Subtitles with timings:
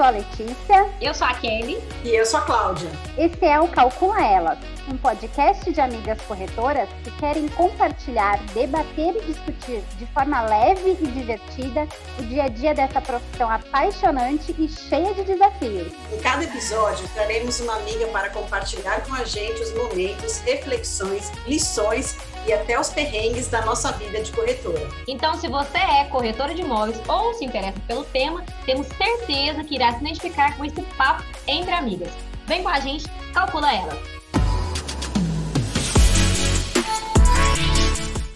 [0.00, 0.88] sou a Letícia.
[0.98, 1.78] Eu sou a Kelly.
[2.02, 2.88] E eu sou a Cláudia.
[3.18, 9.26] Esse é o Calcula Elas, um podcast de amigas corretoras que querem compartilhar, debater e
[9.26, 11.86] discutir de forma leve e divertida
[12.18, 15.92] o dia a dia dessa profissão apaixonante e cheia de desafios.
[16.10, 22.16] Em cada episódio, traremos uma amiga para compartilhar com a gente os momentos, reflexões, lições
[22.46, 24.88] e até os perrengues da nossa vida de corretora.
[25.06, 29.74] Então, se você é corretora de imóveis ou se interessa pelo tema, temos certeza que
[29.74, 32.12] irá se identificar com esse papo entre amigas.
[32.46, 34.19] Vem com a gente, calcula ela.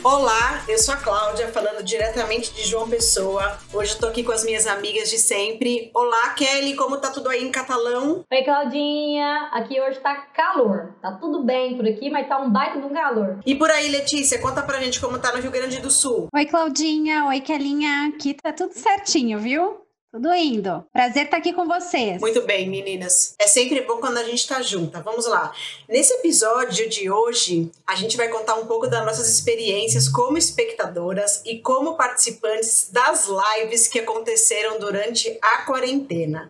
[0.04, 3.58] Olá, eu sou a Cláudia, falando diretamente de João Pessoa.
[3.72, 5.90] Hoje eu tô aqui com as minhas amigas de sempre.
[5.94, 8.22] Olá, Kelly, como tá tudo aí em catalão?
[8.30, 9.48] Oi, Claudinha.
[9.50, 10.94] Aqui hoje tá calor.
[11.00, 13.38] Tá tudo bem por aqui, mas tá um baita de um calor.
[13.46, 16.28] E por aí, Letícia, conta pra gente como tá no Rio Grande do Sul.
[16.34, 17.25] Oi, Claudinha.
[17.25, 18.10] Oi, Kelinha.
[18.14, 19.83] Aqui tá tudo certinho, viu?
[20.14, 20.86] Tudo indo.
[20.92, 22.20] Prazer estar aqui com vocês.
[22.20, 23.34] Muito bem, meninas.
[23.36, 25.02] É sempre bom quando a gente está junta.
[25.02, 25.52] Vamos lá.
[25.88, 31.42] Nesse episódio de hoje, a gente vai contar um pouco das nossas experiências como espectadoras
[31.44, 36.48] e como participantes das lives que aconteceram durante a quarentena.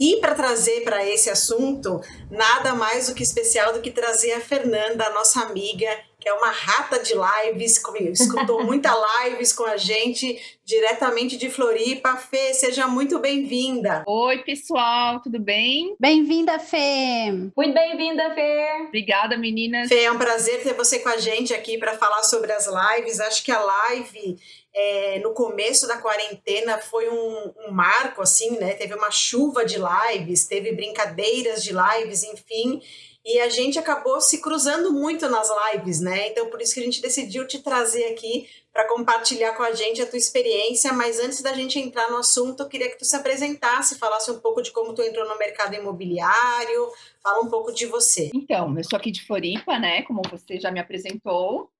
[0.00, 4.40] E para trazer para esse assunto, nada mais do que especial do que trazer a
[4.40, 5.86] Fernanda, a nossa amiga,
[6.24, 7.78] que é uma rata de lives,
[8.18, 12.16] escutou muita lives com a gente, diretamente de Floripa.
[12.16, 14.02] Fê, seja muito bem-vinda.
[14.06, 15.94] Oi, pessoal, tudo bem?
[16.00, 17.30] Bem-vinda, Fê.
[17.54, 18.86] Muito bem-vinda, Fê.
[18.88, 19.86] Obrigada, meninas.
[19.86, 23.20] Fê, é um prazer ter você com a gente aqui para falar sobre as lives.
[23.20, 24.38] Acho que a live
[24.74, 28.72] é, no começo da quarentena foi um, um, marco, assim, né?
[28.72, 32.80] Teve uma chuva de lives, teve brincadeiras de lives, enfim.
[33.24, 36.28] E a gente acabou se cruzando muito nas lives, né?
[36.28, 40.02] Então por isso que a gente decidiu te trazer aqui para compartilhar com a gente
[40.02, 43.14] a tua experiência, mas antes da gente entrar no assunto, eu queria que tu se
[43.14, 46.88] apresentasse, falasse um pouco de como tu entrou no mercado imobiliário,
[47.22, 48.30] fala um pouco de você.
[48.34, 50.02] Então, eu sou aqui de Floripa, né?
[50.02, 51.70] Como você já me apresentou,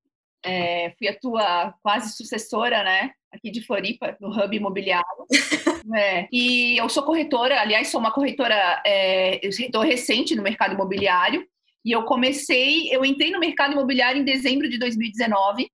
[0.45, 3.11] é, fui a tua quase sucessora, né?
[3.35, 5.05] Aqui de Floripa, no Hub Imobiliário.
[5.95, 6.27] É.
[6.33, 11.47] E eu sou corretora, aliás, sou uma corretora, é, estou recente no mercado imobiliário.
[11.85, 15.69] E eu comecei, eu entrei no mercado imobiliário em dezembro de 2019.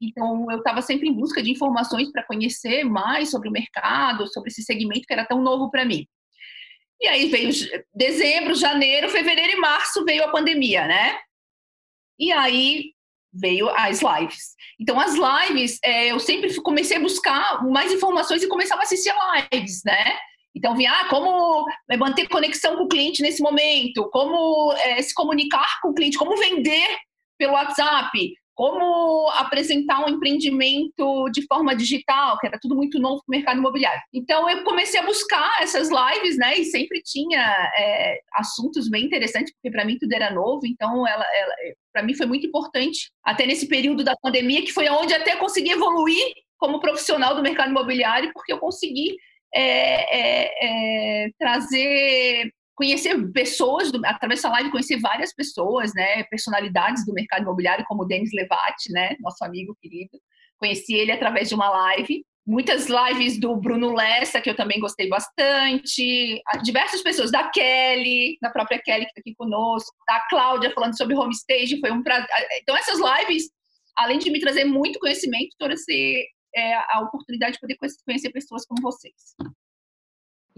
[0.00, 4.50] Então, eu estava sempre em busca de informações para conhecer mais sobre o mercado, sobre
[4.50, 6.06] esse segmento que era tão novo para mim.
[7.00, 7.50] E aí veio
[7.92, 11.18] dezembro, janeiro, fevereiro e março veio a pandemia, né?
[12.16, 12.92] E aí
[13.38, 14.56] veio as lives.
[14.80, 19.12] Então, as lives, é, eu sempre comecei a buscar mais informações e começava a assistir
[19.52, 20.16] lives, né?
[20.54, 21.66] Então, vinha, ah, como
[21.98, 26.36] manter conexão com o cliente nesse momento, como é, se comunicar com o cliente, como
[26.36, 26.88] vender
[27.38, 28.10] pelo WhatsApp,
[28.58, 33.58] como apresentar um empreendimento de forma digital, que era tudo muito novo para o mercado
[33.58, 34.00] imobiliário.
[34.12, 36.58] Então eu comecei a buscar essas lives, né?
[36.58, 37.40] E sempre tinha
[37.78, 40.66] é, assuntos bem interessantes, porque para mim tudo era novo.
[40.66, 41.54] Então ela, ela
[41.92, 45.70] para mim foi muito importante, até nesse período da pandemia, que foi onde até consegui
[45.70, 49.14] evoluir como profissional do mercado imobiliário, porque eu consegui
[49.54, 57.12] é, é, é trazer conhecer pessoas, através dessa live, conhecer várias pessoas, né, personalidades do
[57.12, 60.16] mercado imobiliário, como o Denis Levati, né, nosso amigo querido.
[60.58, 62.24] Conheci ele através de uma live.
[62.46, 66.40] Muitas lives do Bruno Lessa, que eu também gostei bastante.
[66.62, 71.16] Diversas pessoas, da Kelly, da própria Kelly que está aqui conosco, da Cláudia falando sobre
[71.16, 72.28] homestage, foi um prazer.
[72.62, 73.50] Então, essas lives,
[73.96, 76.24] além de me trazer muito conhecimento, trouxe
[76.54, 79.34] é, a oportunidade de poder conhecer pessoas como vocês.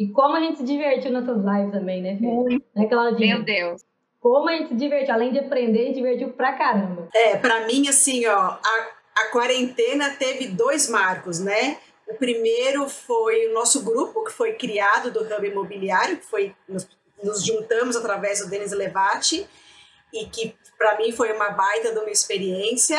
[0.01, 2.25] E como a gente se divertiu nessas lives também, né, Fê?
[2.25, 2.65] Muito.
[2.75, 3.35] Né, Claudinha?
[3.35, 3.83] Meu Deus.
[4.19, 7.07] Como a gente se divertiu, além de aprender, a gente divertiu pra caramba.
[7.15, 11.77] É, pra mim, assim, ó, a, a quarentena teve dois marcos, né?
[12.09, 16.89] O primeiro foi o nosso grupo, que foi criado do Hub Imobiliário, que foi, nos,
[17.23, 19.47] nos juntamos através do Denis Levati,
[20.15, 22.99] e que para mim foi uma baita de uma experiência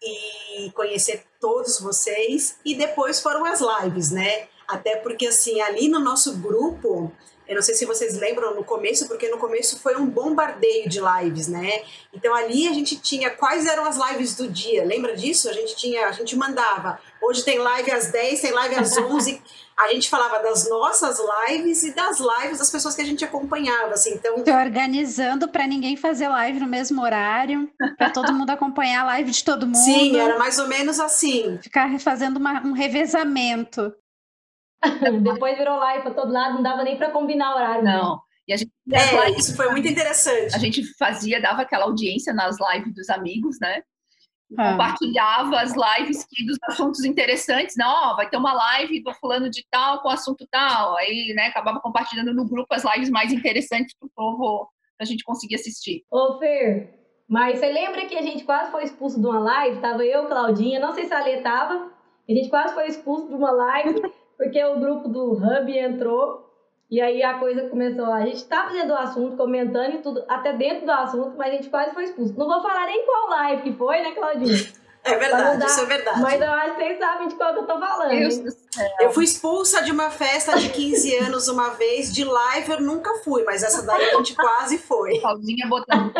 [0.00, 2.60] e conhecer todos vocês.
[2.64, 4.46] E depois foram as lives, né?
[4.68, 7.10] Até porque, assim, ali no nosso grupo,
[7.48, 11.00] eu não sei se vocês lembram no começo, porque no começo foi um bombardeio de
[11.00, 11.82] lives, né?
[12.12, 14.84] Então ali a gente tinha quais eram as lives do dia.
[14.84, 15.48] Lembra disso?
[15.48, 17.00] A gente tinha, a gente mandava.
[17.22, 19.42] Hoje tem live às 10, tem live às 11.
[19.78, 21.18] a gente falava das nossas
[21.48, 24.12] lives e das lives das pessoas que a gente acompanhava, assim.
[24.12, 29.06] Então, Tô organizando para ninguém fazer live no mesmo horário, para todo mundo acompanhar a
[29.06, 29.76] live de todo mundo.
[29.76, 31.58] Sim, era mais ou menos assim.
[31.62, 33.90] Ficar fazendo uma, um revezamento.
[35.22, 37.84] Depois virou live para todo lado, não dava nem para combinar horário.
[37.84, 38.20] Não.
[38.46, 40.54] E a gente, é, isso foi muito interessante.
[40.54, 43.82] A gente fazia, dava aquela audiência nas lives dos amigos, né?
[44.56, 44.72] Ah.
[44.72, 49.50] Compartilhava as lives que, dos assuntos interessantes, não, ó, vai ter uma live do fulano
[49.50, 50.96] de tal com assunto tal.
[50.96, 55.06] Aí, né, acabava compartilhando no grupo as lives mais interessantes para o povo, para a
[55.06, 56.04] gente conseguir assistir.
[56.10, 56.98] Ô, Fer,
[57.28, 59.80] mas você lembra que a gente quase foi expulso de uma live?
[59.80, 61.92] Tava eu, Claudinha, não sei se a Lê tava.
[62.26, 64.00] A gente quase foi expulso de uma live,
[64.38, 66.48] porque o grupo do Hub entrou
[66.90, 70.54] e aí a coisa começou, a gente tá fazendo o assunto, comentando e tudo, até
[70.54, 72.38] dentro do assunto, mas a gente quase foi expulso.
[72.38, 74.54] Não vou falar nem qual live que foi, né, Claudinha?
[75.04, 76.20] É verdade, isso é verdade.
[76.20, 78.12] Mas eu acho que vocês sabem de qual que eu tô falando.
[79.00, 83.14] Eu fui expulsa de uma festa de 15 anos uma vez, de live eu nunca
[83.24, 85.18] fui, mas essa daí a gente quase foi.
[85.20, 86.12] Claudinha botando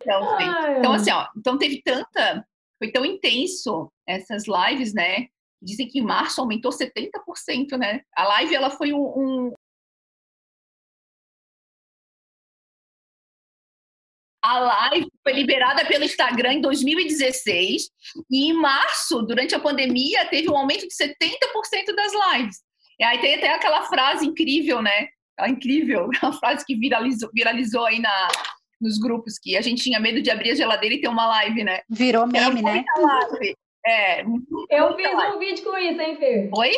[0.00, 0.38] então,
[0.78, 2.46] então, assim, ó, então teve tanta,
[2.78, 5.26] foi tão intenso essas lives, né?
[5.62, 8.00] Dizem que em março aumentou 70%, né?
[8.16, 9.52] A live ela foi um, um
[14.42, 17.90] A live foi liberada pelo Instagram em 2016
[18.30, 22.56] e em março, durante a pandemia, teve um aumento de 70% das lives.
[22.98, 25.08] E aí tem até aquela frase incrível, né?
[25.48, 28.28] incrível, a frase que viralizou, viralizou aí na,
[28.80, 31.64] nos grupos, que a gente tinha medo de abrir a geladeira e ter uma live,
[31.64, 31.80] né?
[31.88, 32.84] Virou meme, né?
[32.98, 33.56] Live.
[33.84, 34.22] É.
[34.22, 36.50] Eu fiz um vídeo com isso, hein, Fer?
[36.56, 36.72] Oi?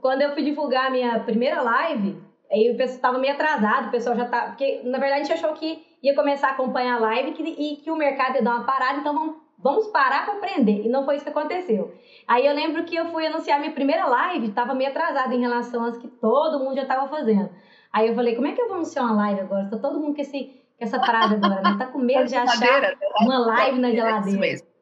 [0.00, 2.20] Quando eu fui divulgar a minha primeira live,
[2.50, 4.46] aí o pessoal estava meio atrasado, o pessoal já tá.
[4.46, 7.76] Porque, na verdade, a gente achou que ia começar a acompanhar a live que, e
[7.76, 10.84] que o mercado ia dar uma parada, então vamos, vamos parar para aprender.
[10.84, 11.94] E não foi isso que aconteceu.
[12.26, 15.84] Aí eu lembro que eu fui anunciar minha primeira live, estava meio atrasada em relação
[15.84, 17.50] às que todo mundo já estava fazendo.
[17.92, 19.64] Aí eu falei, como é que eu vou anunciar uma live agora?
[19.64, 20.44] Está todo mundo com, esse,
[20.78, 21.76] com essa parada agora, né?
[21.78, 24.26] Tá com medo de achar uma live na geladeira.
[24.26, 24.75] É isso mesmo.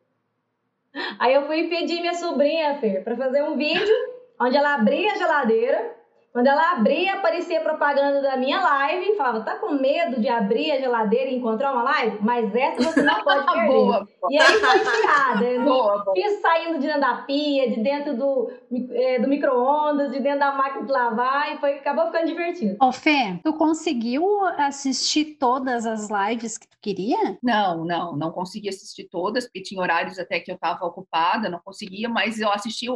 [1.18, 3.94] Aí eu fui pedir minha sobrinha, Fer, para fazer um vídeo
[4.40, 5.93] onde ela abria a geladeira.
[6.34, 10.72] Quando ela abria, aparecia propaganda da minha live e falava: tá com medo de abrir
[10.72, 12.18] a geladeira e encontrar uma live?
[12.22, 13.68] Mas essa você não pode perder.
[13.68, 15.58] boa, E aí foi.
[15.64, 16.14] Boa, boa.
[16.14, 18.50] Fiz saindo de dentro da pia, de dentro do,
[18.92, 22.76] é, do micro-ondas, de dentro da máquina de lavar e foi, acabou ficando divertido.
[22.80, 24.24] Ô, Fê, tu conseguiu
[24.58, 27.38] assistir todas as lives que tu queria?
[27.42, 31.60] Não, não, não consegui assistir todas, porque tinha horários até que eu estava ocupada, não
[31.64, 32.86] conseguia, mas eu assisti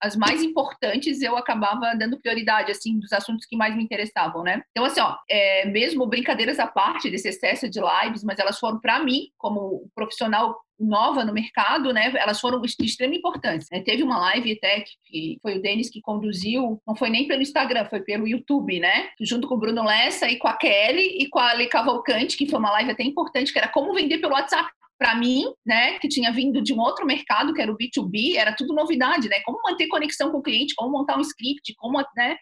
[0.00, 4.62] as mais importantes, eu acabava dando prioridade, assim, dos assuntos que mais me interessavam, né?
[4.70, 8.80] Então, assim, ó, é, mesmo brincadeiras à parte desse excesso de lives, mas elas foram
[8.80, 12.12] para mim, como profissional nova no mercado, né?
[12.16, 13.66] Elas foram de extrema importância.
[13.72, 13.82] Né?
[13.82, 17.86] Teve uma live até que foi o Denis que conduziu, não foi nem pelo Instagram,
[17.86, 19.08] foi pelo YouTube, né?
[19.20, 22.48] Junto com o Bruno Lessa e com a Kelly e com a Ale Cavalcante, que
[22.48, 26.08] foi uma live até importante, que era como vender pelo WhatsApp para mim, né, que
[26.08, 29.38] tinha vindo de um outro mercado, que era o B2B, era tudo novidade, né?
[29.44, 32.36] Como manter conexão com o cliente, como montar um script, como, né,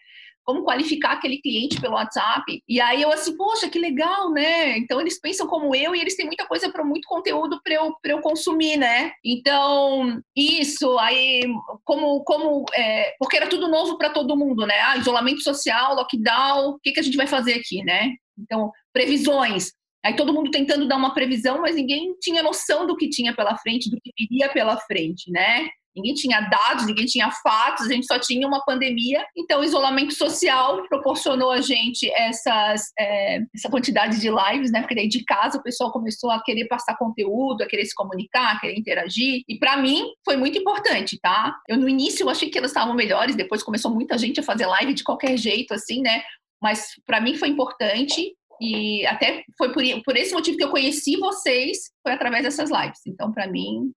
[0.47, 2.63] como qualificar aquele cliente pelo WhatsApp.
[2.65, 4.77] E aí eu assim, poxa, que legal, né?
[4.77, 7.93] Então eles pensam como eu e eles têm muita coisa para muito conteúdo para eu,
[8.05, 9.11] eu consumir, né?
[9.25, 11.41] Então, isso, aí,
[11.83, 14.79] como, como é, porque era tudo novo para todo mundo, né?
[14.79, 18.13] Ah, isolamento social, lockdown, o que, que a gente vai fazer aqui, né?
[18.39, 19.73] Então, previsões.
[20.05, 23.57] Aí todo mundo tentando dar uma previsão, mas ninguém tinha noção do que tinha pela
[23.57, 25.67] frente, do que viria pela frente, né?
[25.97, 29.25] Ninguém tinha dados, ninguém tinha fatos, a gente só tinha uma pandemia.
[29.35, 34.81] Então, o isolamento social proporcionou a gente essas, é, essa quantidade de lives, né?
[34.81, 38.55] Porque daí de casa o pessoal começou a querer passar conteúdo, a querer se comunicar,
[38.55, 39.41] a querer interagir.
[39.47, 41.55] E para mim foi muito importante, tá?
[41.67, 44.67] Eu no início eu achei que elas estavam melhores, depois começou muita gente a fazer
[44.67, 46.21] live de qualquer jeito, assim, né?
[46.61, 51.15] Mas para mim foi importante e até foi por, por esse motivo que eu conheci
[51.17, 53.01] vocês, foi através dessas lives.
[53.05, 53.91] Então, para mim,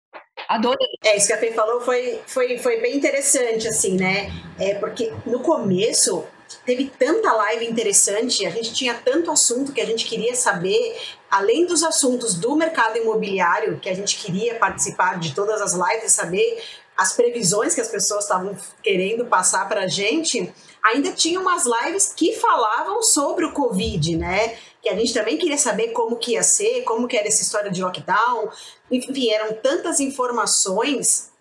[0.49, 0.89] adorei.
[1.05, 4.33] É, isso que a Fê falou foi, foi, foi bem interessante, assim, né?
[4.59, 6.25] É, porque no começo
[6.65, 10.99] teve tanta live interessante, a gente tinha tanto assunto que a gente queria saber,
[11.31, 16.13] além dos assuntos do mercado imobiliário, que a gente queria participar de todas as lives,
[16.13, 16.63] saber
[16.97, 20.53] as previsões que as pessoas estavam querendo passar para a gente
[20.83, 24.57] ainda tinha umas lives que falavam sobre o Covid, né?
[24.83, 27.71] Que a gente também queria saber como que ia ser, como que era essa história
[27.71, 28.49] de lockdown.
[28.91, 31.33] Enfim, eram tantas informações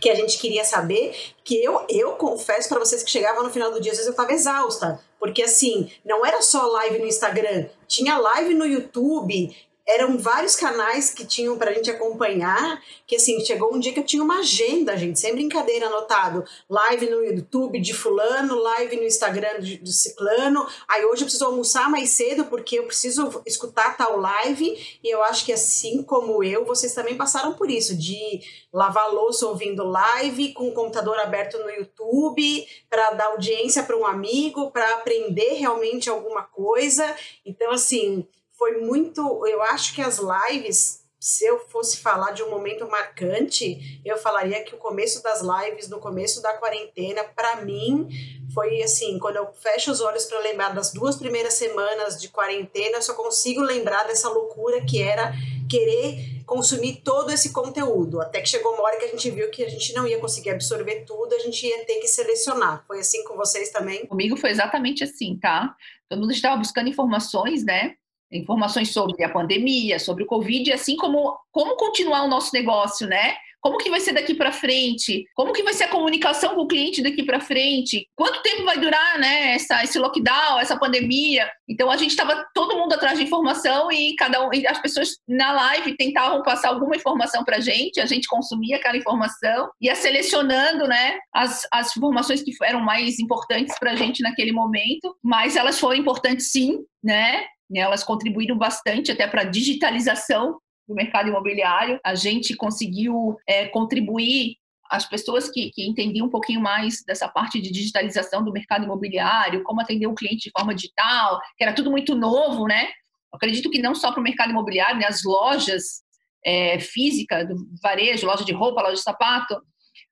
[0.00, 3.70] que a gente queria saber que eu, eu confesso para vocês que chegava no final
[3.70, 4.98] do dia, às vezes eu estava exausta.
[5.18, 9.54] Porque assim, não era só live no Instagram, tinha live no YouTube,
[9.94, 13.98] eram vários canais que tinham para a gente acompanhar, que assim, chegou um dia que
[13.98, 19.04] eu tinha uma agenda, gente, sem brincadeira, anotado, live no YouTube de fulano, live no
[19.04, 24.16] Instagram do ciclano, aí hoje eu preciso almoçar mais cedo porque eu preciso escutar tal
[24.18, 28.40] live, e eu acho que assim como eu, vocês também passaram por isso, de
[28.72, 34.06] lavar louça ouvindo live, com o computador aberto no YouTube, para dar audiência para um
[34.06, 38.26] amigo, para aprender realmente alguma coisa, então assim
[38.60, 39.46] foi muito.
[39.46, 44.64] Eu acho que as lives se eu fosse falar de um momento marcante, eu falaria
[44.64, 48.08] que o começo das lives, no começo da quarentena, para mim,
[48.54, 52.96] foi assim, quando eu fecho os olhos para lembrar das duas primeiras semanas de quarentena,
[52.96, 55.34] eu só consigo lembrar dessa loucura que era
[55.68, 58.18] querer consumir todo esse conteúdo.
[58.22, 60.50] Até que chegou uma hora que a gente viu que a gente não ia conseguir
[60.50, 62.82] absorver tudo, a gente ia ter que selecionar.
[62.86, 64.06] Foi assim com vocês também?
[64.06, 65.76] Comigo foi exatamente assim, tá?
[66.08, 67.94] Todo mundo estava buscando informações, né?
[68.32, 73.34] Informações sobre a pandemia, sobre o Covid, assim como como continuar o nosso negócio, né?
[73.60, 75.26] Como que vai ser daqui para frente?
[75.34, 78.08] Como que vai ser a comunicação com o cliente daqui para frente?
[78.16, 81.50] Quanto tempo vai durar, né, essa, esse lockdown, essa pandemia?
[81.68, 85.10] Então a gente estava todo mundo atrás de informação e cada um, e as pessoas
[85.28, 89.94] na live tentavam passar alguma informação para a gente, a gente consumia aquela informação, ia
[89.94, 95.54] selecionando, né, as, as informações que eram mais importantes para a gente naquele momento, mas
[95.54, 97.44] elas foram importantes sim, né?
[97.74, 100.58] Elas contribuíram bastante até para a digitalização
[100.88, 102.00] do mercado imobiliário.
[102.04, 104.56] A gente conseguiu é, contribuir
[104.90, 109.62] as pessoas que, que entendiam um pouquinho mais dessa parte de digitalização do mercado imobiliário,
[109.62, 112.86] como atender o cliente de forma digital, que era tudo muito novo, né?
[113.32, 115.06] Eu acredito que não só para o mercado imobiliário, né?
[115.06, 116.02] as lojas
[116.44, 119.62] é, físicas, do varejo, loja de roupa, loja de sapato,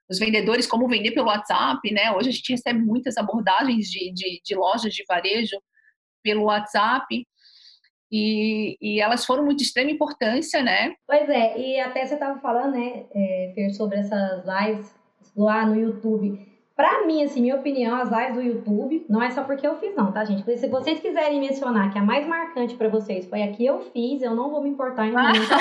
[0.09, 2.13] os vendedores, como vender pelo WhatsApp, né?
[2.13, 5.61] Hoje a gente recebe muitas abordagens de, de, de lojas de varejo
[6.23, 7.27] pelo WhatsApp.
[8.11, 10.95] E, e, elas foram de extrema importância, né?
[11.07, 14.95] Pois é, e até você estava falando, né, é, Fer, sobre essas lives
[15.37, 16.49] lá no YouTube.
[16.79, 19.97] Pra mim, assim, minha opinião, as lives do YouTube, não é só porque eu fiz,
[19.97, 20.45] não, tá, gente?
[20.45, 23.81] Porque se vocês quiserem mencionar que a mais marcante pra vocês foi a que eu
[23.93, 25.59] fiz, eu não vou me importar em momento então,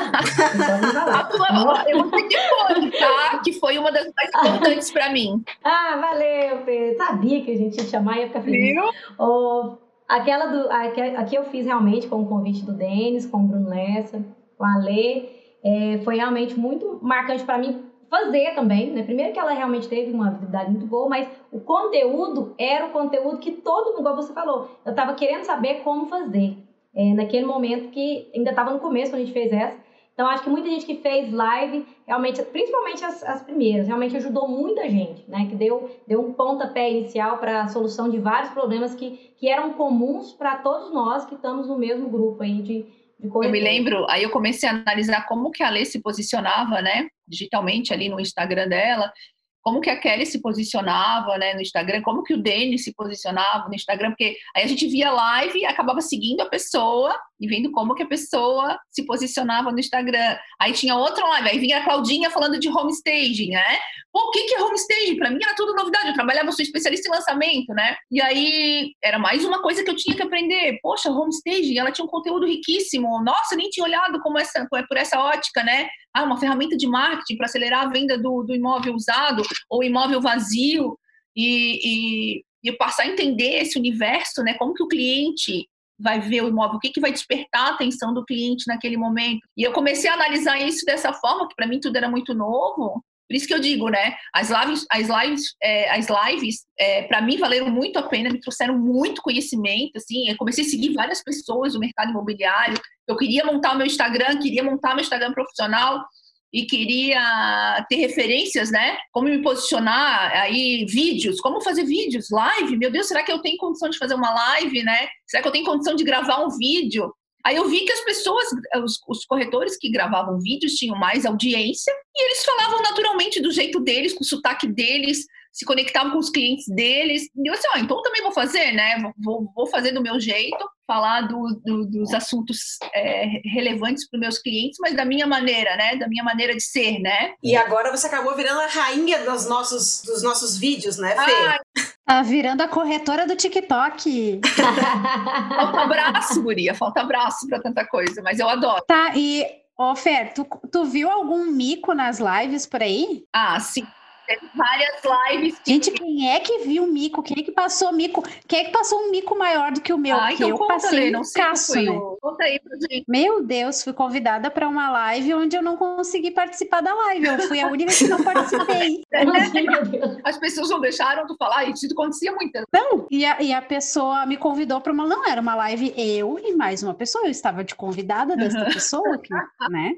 [1.87, 3.41] Eu vou ter que foi, tá?
[3.43, 5.43] Que foi uma das mais importantes pra mim.
[5.63, 6.95] Ah, valeu, Fer.
[6.95, 8.75] Sabia que a gente ia chamar e ia ficar feliz.
[8.75, 8.83] Viu?
[9.17, 9.75] Oh,
[10.07, 10.69] Aquela do,
[11.17, 14.23] aqui eu fiz realmente com o convite do Denis, com o Bruno Lessa,
[14.57, 15.25] com a Lê,
[15.63, 19.03] é, foi realmente muito marcante para mim fazer também, né?
[19.03, 23.39] Primeiro que ela realmente teve uma visibilidade muito boa, mas o conteúdo era o conteúdo
[23.39, 26.57] que todo mundo, igual você falou, eu estava querendo saber como fazer.
[26.95, 29.77] É, naquele momento que ainda estava no começo quando a gente fez essa,
[30.17, 34.47] então, acho que muita gente que fez live, realmente, principalmente as, as primeiras, realmente ajudou
[34.47, 35.45] muita gente, né?
[35.47, 39.73] Que deu, deu um pontapé inicial para a solução de vários problemas que, que eram
[39.73, 42.87] comuns para todos nós que estamos no mesmo grupo aí de,
[43.19, 46.81] de Eu me lembro, aí eu comecei a analisar como que a Lê se posicionava,
[46.81, 47.09] né?
[47.27, 49.13] Digitalmente ali no Instagram dela
[49.61, 53.67] como que a Kelly se posicionava né, no Instagram, como que o Denis se posicionava
[53.67, 57.71] no Instagram, porque aí a gente via live e acabava seguindo a pessoa e vendo
[57.71, 60.37] como que a pessoa se posicionava no Instagram.
[60.59, 63.77] Aí tinha outra live, aí vinha a Claudinha falando de homestaging, né?
[64.11, 65.17] Pô, o que, que é homestaging?
[65.17, 67.95] Para mim era tudo novidade, eu trabalhava, sou especialista em lançamento, né?
[68.11, 70.79] E aí era mais uma coisa que eu tinha que aprender.
[70.81, 73.23] Poxa, homestaging, ela tinha um conteúdo riquíssimo.
[73.23, 75.87] Nossa, nem tinha olhado como essa, por essa ótica, né?
[76.17, 80.19] ah, uma ferramenta de marketing para acelerar a venda do, do, imóvel usado ou imóvel
[80.19, 80.97] vazio
[81.35, 84.55] e, e, e, passar a entender esse universo, né?
[84.55, 85.67] Como que o cliente
[85.99, 89.39] vai ver o imóvel, o que, que vai despertar a atenção do cliente naquele momento.
[89.57, 93.03] E eu comecei a analisar isso dessa forma, que para mim tudo era muito novo,
[93.27, 94.15] por isso que eu digo, né?
[94.33, 98.39] As lives, as lives, é, as lives é, para mim valeram muito a pena, me
[98.39, 99.97] trouxeram muito conhecimento.
[99.97, 102.79] Assim, eu comecei a seguir várias pessoas do mercado imobiliário.
[103.05, 106.05] Eu queria montar meu Instagram, queria montar meu Instagram profissional
[106.53, 108.97] e queria ter referências, né?
[109.11, 112.77] Como me posicionar, aí vídeos, como fazer vídeos, live.
[112.77, 115.07] Meu Deus, será que eu tenho condição de fazer uma live, né?
[115.25, 117.13] Será que eu tenho condição de gravar um vídeo?
[117.45, 118.45] Aí eu vi que as pessoas,
[118.83, 123.79] os, os, corretores que gravavam vídeos tinham mais audiência e eles falavam naturalmente do jeito
[123.79, 125.25] deles, com o sotaque deles,
[125.57, 127.23] se conectavam com os clientes deles.
[127.35, 129.11] E eu disse, ah, então também vou fazer, né?
[129.17, 134.21] Vou, vou fazer do meu jeito, falar do, do, dos assuntos é, relevantes para os
[134.21, 135.95] meus clientes, mas da minha maneira, né?
[135.95, 137.33] Da minha maneira de ser, né?
[137.41, 141.31] E agora você acabou virando a rainha dos nossos, dos nossos vídeos, né, Fê?
[141.31, 141.59] Ah,
[142.05, 144.39] Tá virando a corretora do TikTok.
[144.55, 148.81] falta abraço, Guria, falta abraço para tanta coisa, mas eu adoro.
[148.87, 149.43] Tá, e,
[149.75, 153.25] ó, Fer, tu, tu viu algum mico nas lives por aí?
[153.33, 153.85] Ah, sim.
[154.27, 155.59] Teve várias lives.
[155.59, 155.71] Que...
[155.71, 157.23] Gente, quem é que viu mico?
[157.23, 158.21] Quem é que passou mico?
[158.45, 160.17] Quem é que passou um mico maior do que o meu?
[160.17, 161.97] Ah, então eu conta, passei Lê, um caço, né?
[162.21, 163.05] Conta aí pra gente.
[163.07, 167.25] Meu Deus, fui convidada para uma live onde eu não consegui participar da live.
[167.25, 169.01] Eu fui a única que não participei.
[170.25, 172.59] As pessoas não deixaram tu falar, isso acontecia muito.
[172.73, 175.07] Não, e a, e a pessoa me convidou para uma.
[175.07, 177.25] Não, era uma live eu e mais uma pessoa.
[177.25, 179.33] Eu estava de convidada dessa pessoa, aqui,
[179.69, 179.93] né?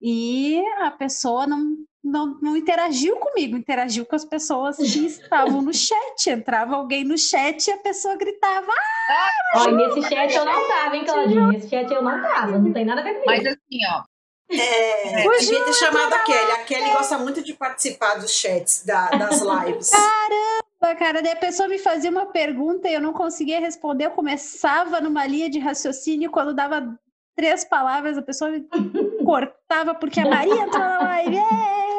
[0.00, 1.76] E a pessoa não
[2.08, 6.28] não, não interagiu comigo, interagiu com as pessoas que estavam no chat.
[6.30, 8.72] Entrava alguém no chat e a pessoa gritava.
[9.10, 11.46] Ah, Olha, nesse chat eu não tava, hein, Claudinha?
[11.48, 14.02] Nesse chat eu não tava, não tem nada a ver com Mas assim, ó,
[14.50, 16.50] É, O devia ter chamado a Kelly.
[16.52, 19.90] A Kelly gosta muito de participar dos chats da- das lives.
[19.90, 24.06] Caramba, cara, daí a pessoa me fazia uma pergunta e eu não conseguia responder.
[24.06, 26.98] Eu começava numa linha de raciocínio, quando dava
[27.36, 28.66] três palavras, a pessoa me
[29.24, 31.36] cortava porque a Maria entrou na live.
[31.36, 31.40] É,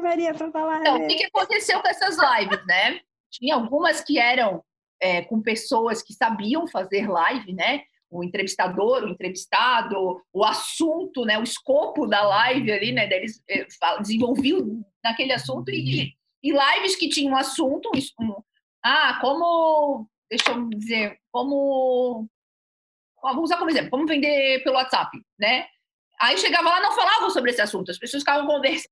[0.00, 0.80] Maria na live.
[0.80, 3.00] Então, o que, que aconteceu com essas lives, né?
[3.30, 4.62] Tinha algumas que eram
[5.00, 7.82] é, com pessoas que sabiam fazer live, né?
[8.10, 11.38] O entrevistador, o entrevistado, o assunto, né?
[11.38, 13.08] O escopo da live ali, né?
[13.10, 13.66] Eles é,
[14.00, 17.90] desenvolviam naquele assunto e, e lives que tinham um assunto,
[18.20, 18.42] um-
[18.82, 22.26] ah, como, deixa eu dizer, como,
[23.22, 25.66] vamos usar como exemplo, como vender pelo WhatsApp, né?
[26.20, 28.90] Aí chegava lá, não falavam sobre esse assunto, as pessoas ficavam conversando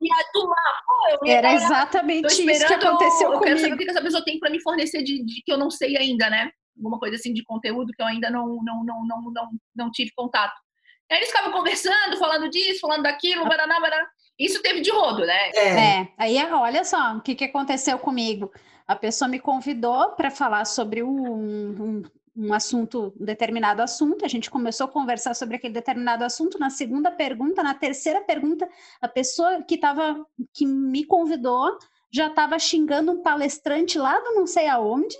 [0.00, 0.54] e a turma,
[0.86, 3.74] pô, eu ia Era exatamente isso que aconteceu eu quero saber comigo.
[3.74, 5.96] o que que essa pessoa tem para me fornecer de, de que eu não sei
[5.96, 6.50] ainda, né?
[6.76, 10.10] Alguma coisa assim de conteúdo que eu ainda não, não, não, não, não, não tive
[10.16, 10.54] contato.
[11.10, 14.06] Aí eles ficavam conversando, falando disso, falando daquilo, baraná, baraná.
[14.38, 15.50] Isso teve de rodo, né?
[15.54, 16.00] É.
[16.00, 18.50] É, aí olha só o que, que aconteceu comigo.
[18.86, 22.02] A pessoa me convidou para falar sobre um, um,
[22.36, 24.24] um assunto, um determinado assunto.
[24.24, 26.58] A gente começou a conversar sobre aquele determinado assunto.
[26.58, 28.68] Na segunda pergunta, na terceira pergunta,
[29.00, 31.78] a pessoa que tava, que me convidou
[32.12, 35.16] já estava xingando um palestrante lá do não sei aonde,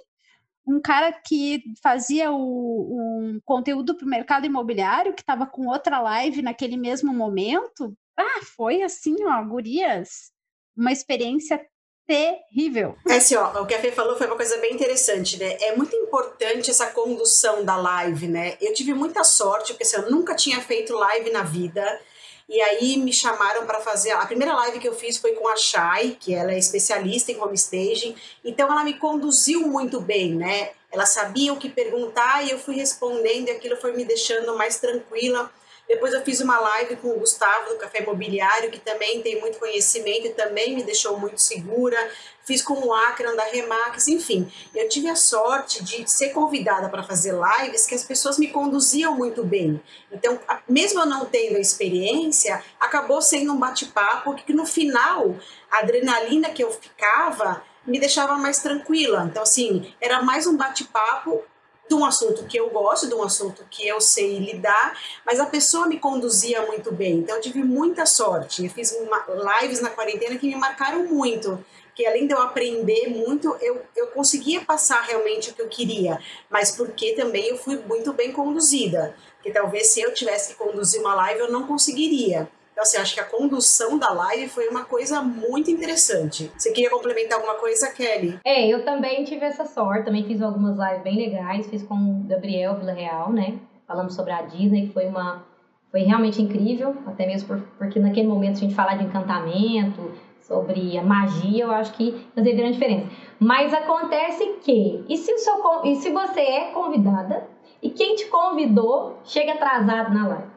[0.66, 6.00] um cara que fazia o, um conteúdo para o mercado imobiliário, que estava com outra
[6.00, 7.96] live naquele mesmo momento.
[8.16, 10.32] Ah, foi assim, ó, gurias,
[10.76, 11.60] uma experiência
[12.06, 12.96] terrível.
[13.08, 15.56] É assim, ó, o que a Fê falou foi uma coisa bem interessante, né?
[15.60, 18.56] É muito importante essa condução da live, né?
[18.60, 22.00] Eu tive muita sorte, porque assim, eu nunca tinha feito live na vida.
[22.46, 24.12] E aí me chamaram para fazer.
[24.12, 27.40] A primeira live que eu fiz foi com a Chay, que ela é especialista em
[27.40, 28.14] home staging.
[28.44, 30.72] Então ela me conduziu muito bem, né?
[30.92, 34.78] Ela sabia o que perguntar e eu fui respondendo, e aquilo foi me deixando mais
[34.78, 35.50] tranquila.
[35.86, 39.58] Depois eu fiz uma live com o Gustavo do Café Imobiliário, que também tem muito
[39.58, 41.96] conhecimento e também me deixou muito segura.
[42.42, 44.50] Fiz com o Akran da Remax, enfim.
[44.74, 49.14] Eu tive a sorte de ser convidada para fazer lives que as pessoas me conduziam
[49.14, 49.80] muito bem.
[50.10, 55.36] Então, mesmo eu não tendo a experiência, acabou sendo um bate-papo que no final,
[55.70, 59.26] a adrenalina que eu ficava me deixava mais tranquila.
[59.30, 61.42] Então, assim, era mais um bate-papo
[61.88, 65.46] de um assunto que eu gosto, de um assunto que eu sei lidar, mas a
[65.46, 67.18] pessoa me conduzia muito bem.
[67.18, 68.64] Então eu tive muita sorte.
[68.64, 69.24] Eu fiz uma,
[69.60, 71.64] lives na quarentena que me marcaram muito.
[71.94, 76.18] Que além de eu aprender muito, eu, eu conseguia passar realmente o que eu queria,
[76.50, 79.14] mas porque também eu fui muito bem conduzida.
[79.36, 82.48] Porque talvez se eu tivesse que conduzir uma live, eu não conseguiria.
[82.74, 86.50] Então, assim, acho que a condução da live foi uma coisa muito interessante.
[86.58, 88.40] Você queria complementar alguma coisa, Kelly?
[88.44, 92.24] É, eu também tive essa sorte, também fiz algumas lives bem legais, fiz com o
[92.26, 93.60] Gabriel Villarreal, né?
[93.86, 95.46] Falando sobre a Disney, foi uma
[95.92, 100.12] foi realmente incrível, até mesmo por, porque naquele momento a gente falar de encantamento,
[100.46, 103.08] sobre a magia, eu acho que fazia grande diferença.
[103.38, 107.46] Mas acontece que, e se, o seu, e se você é convidada
[107.82, 110.53] e quem te convidou chega atrasado na live?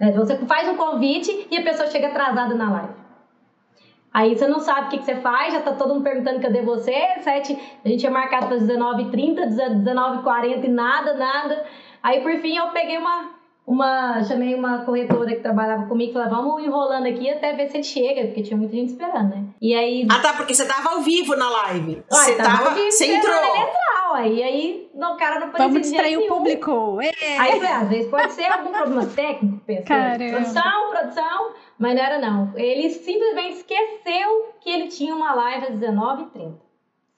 [0.00, 3.06] Né, Você faz um convite e a pessoa chega atrasada na live.
[4.12, 6.62] Aí você não sabe o que, que você faz, já tá todo mundo perguntando cadê
[6.62, 6.94] você.
[7.22, 7.52] Sete,
[7.84, 11.66] a gente tinha marcado para 19h30, 19h40 e nada, nada.
[12.02, 13.32] Aí por fim eu peguei uma,
[13.66, 14.24] uma.
[14.24, 17.84] Chamei uma corretora que trabalhava comigo e falei, vamos enrolando aqui até ver se ele
[17.84, 19.44] chega, porque tinha muita gente esperando, né?
[19.60, 20.06] E aí.
[20.10, 22.02] Ah, tá, porque você tava ao vivo na live.
[22.10, 22.74] Uai, Você tava ao tava.
[22.74, 23.34] vivo Você entrou.
[24.12, 24.28] Ué.
[24.28, 27.00] E aí o cara não aparecia Vamos de distrair o público.
[27.00, 27.38] É.
[27.38, 29.60] Aí falei, às vezes pode ser algum problema técnico.
[29.84, 30.30] Caramba.
[30.30, 32.52] Produção, produção, mas não era não.
[32.56, 36.54] Ele simplesmente esqueceu que ele tinha uma live às 19h30.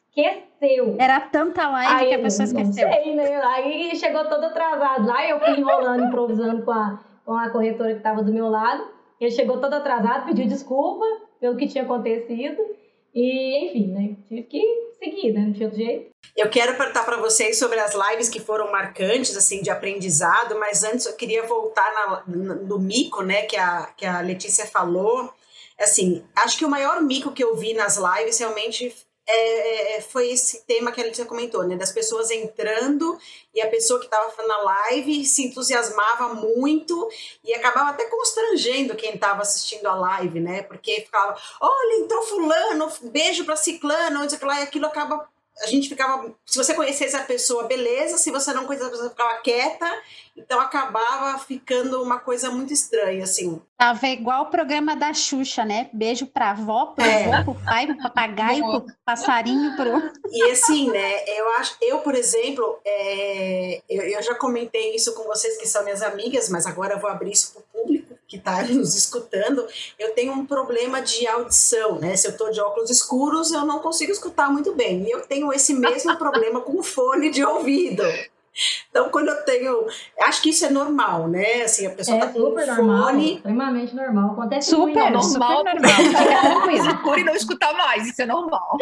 [0.09, 0.97] Esqueceu.
[0.99, 2.89] Era tanta live Aí que a pessoa esqueceu.
[2.89, 3.41] sei, né?
[3.43, 7.99] Aí chegou todo atrasado lá, eu fui enrolando, improvisando com a, com a corretora que
[7.99, 8.85] estava do meu lado.
[9.21, 11.05] Ele chegou todo atrasado, pediu desculpa
[11.41, 12.61] pelo que tinha acontecido.
[13.15, 14.17] E, enfim, né?
[14.29, 14.63] Tive que
[15.03, 15.41] seguir, né?
[15.41, 16.11] Não tinha outro jeito.
[16.37, 20.85] Eu quero perguntar para vocês sobre as lives que foram marcantes, assim, de aprendizado, mas
[20.85, 25.33] antes eu queria voltar na- no mico, né, que a, que a Letícia falou.
[25.81, 28.95] Assim, acho que o maior mico que eu vi nas lives realmente
[29.31, 33.19] é, é, foi esse tema que a Letícia comentou, né, das pessoas entrando
[33.55, 37.09] e a pessoa que estava na live se entusiasmava muito
[37.45, 42.91] e acabava até constrangendo quem estava assistindo a live, né, porque ficava, olha, entrou fulano,
[43.03, 45.29] beijo para ciclano, que lá, e aquilo acaba
[45.63, 46.33] a gente ficava.
[46.47, 48.19] Se você conhecesse a pessoa, beleza.
[48.19, 50.03] Se você não conhecesse a pessoa, ficava quieta.
[50.37, 53.61] Então acabava ficando uma coisa muito estranha, assim.
[53.77, 55.91] Tava igual o programa da Xuxa, né?
[55.93, 57.33] Beijo pra avó, pro É.
[57.33, 60.01] avô, pro pai, pro papagaio, pro passarinho, pro.
[60.31, 61.25] E assim, né?
[61.27, 65.83] Eu acho, eu, por exemplo, é, eu, eu já comentei isso com vocês que são
[65.83, 67.65] minhas amigas, mas agora eu vou abrir isso pro.
[68.29, 69.67] Que está nos escutando,
[69.99, 72.15] eu tenho um problema de audição, né?
[72.17, 75.05] Se eu estou de óculos escuros, eu não consigo escutar muito bem.
[75.05, 78.05] E eu tenho esse mesmo problema com fone de ouvido.
[78.91, 79.87] Então, quando eu tenho.
[80.21, 81.63] Acho que isso é normal, né?
[81.63, 82.77] Assim, a pessoa é tá com super fone.
[82.77, 84.33] normal, extremamente normal.
[84.33, 85.29] Acontece Super, muito.
[85.31, 85.59] normal.
[85.59, 87.03] super normal.
[87.03, 88.77] Por e não escutar mais, isso é normal.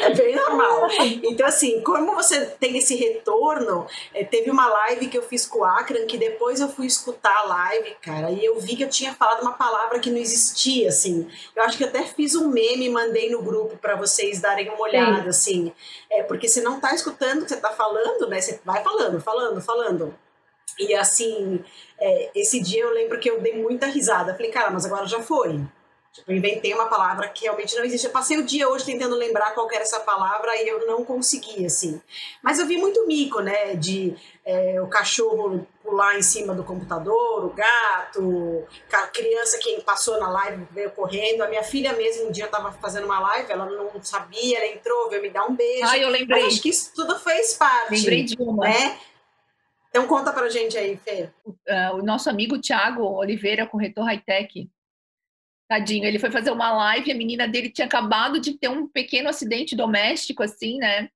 [0.00, 0.88] É bem normal.
[1.22, 5.60] Então, assim, como você tem esse retorno, eh, teve uma live que eu fiz com
[5.60, 8.88] o Akran, que depois eu fui escutar a live, cara, e eu vi que eu
[8.88, 11.28] tinha falado uma palavra que não existia, assim.
[11.54, 14.80] Eu acho que até fiz um meme e mandei no grupo para vocês darem uma
[14.80, 15.72] olhada, assim.
[16.10, 18.35] É, porque você não tá escutando o que você tá falando, né?
[18.40, 20.14] Você vai falando, falando, falando.
[20.78, 21.64] E assim,
[21.98, 24.34] é, esse dia eu lembro que eu dei muita risada.
[24.34, 25.60] Falei, cara, mas agora já foi.
[26.16, 28.06] Tipo, eu inventei uma palavra que realmente não existe.
[28.06, 31.66] Eu passei o dia hoje tentando lembrar qual era essa palavra e eu não consegui,
[31.66, 32.00] assim.
[32.42, 33.74] Mas eu vi muito mico, né?
[33.74, 40.18] De é, o cachorro pular em cima do computador, o gato, a criança que passou
[40.18, 41.42] na live veio correndo.
[41.42, 44.68] A minha filha mesmo, um dia eu tava fazendo uma live, ela não sabia, ela
[44.68, 45.84] entrou, veio me dar um beijo.
[45.84, 46.44] Ai, eu lembrei.
[46.44, 47.94] Mas acho que isso tudo fez parte.
[47.94, 48.64] Lembrei de uma.
[48.64, 48.98] Né?
[49.90, 51.28] Então conta pra gente aí, Fê.
[51.46, 54.70] Uh, o nosso amigo Thiago Oliveira, corretor high-tech,
[55.68, 59.28] tadinho, ele foi fazer uma live, a menina dele tinha acabado de ter um pequeno
[59.28, 61.08] acidente doméstico, assim, né?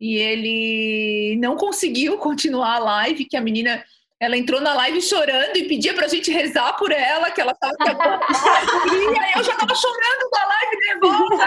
[0.00, 3.84] E ele não conseguiu continuar a live, que a menina
[4.20, 7.74] ela entrou na live chorando e pedia pra gente rezar por ela, que ela tava
[7.82, 11.44] e aí eu já tava chorando na live nervosa.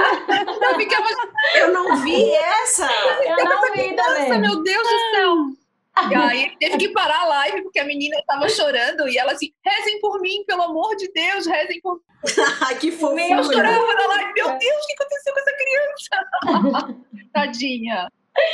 [0.62, 1.08] Eu, ficava...
[1.56, 2.90] eu não vi essa!
[3.24, 4.40] Eu não vi também.
[4.40, 5.65] meu Deus do céu!
[6.10, 9.32] E aí ele teve que parar a live porque a menina estava chorando e ela
[9.32, 12.02] assim, rezem por mim, pelo amor de Deus, rezem por mim.
[12.80, 13.22] que fofura!
[13.22, 16.96] Eu chorava na live, meu Deus, o que aconteceu com essa criança?
[17.34, 18.10] Tadinha.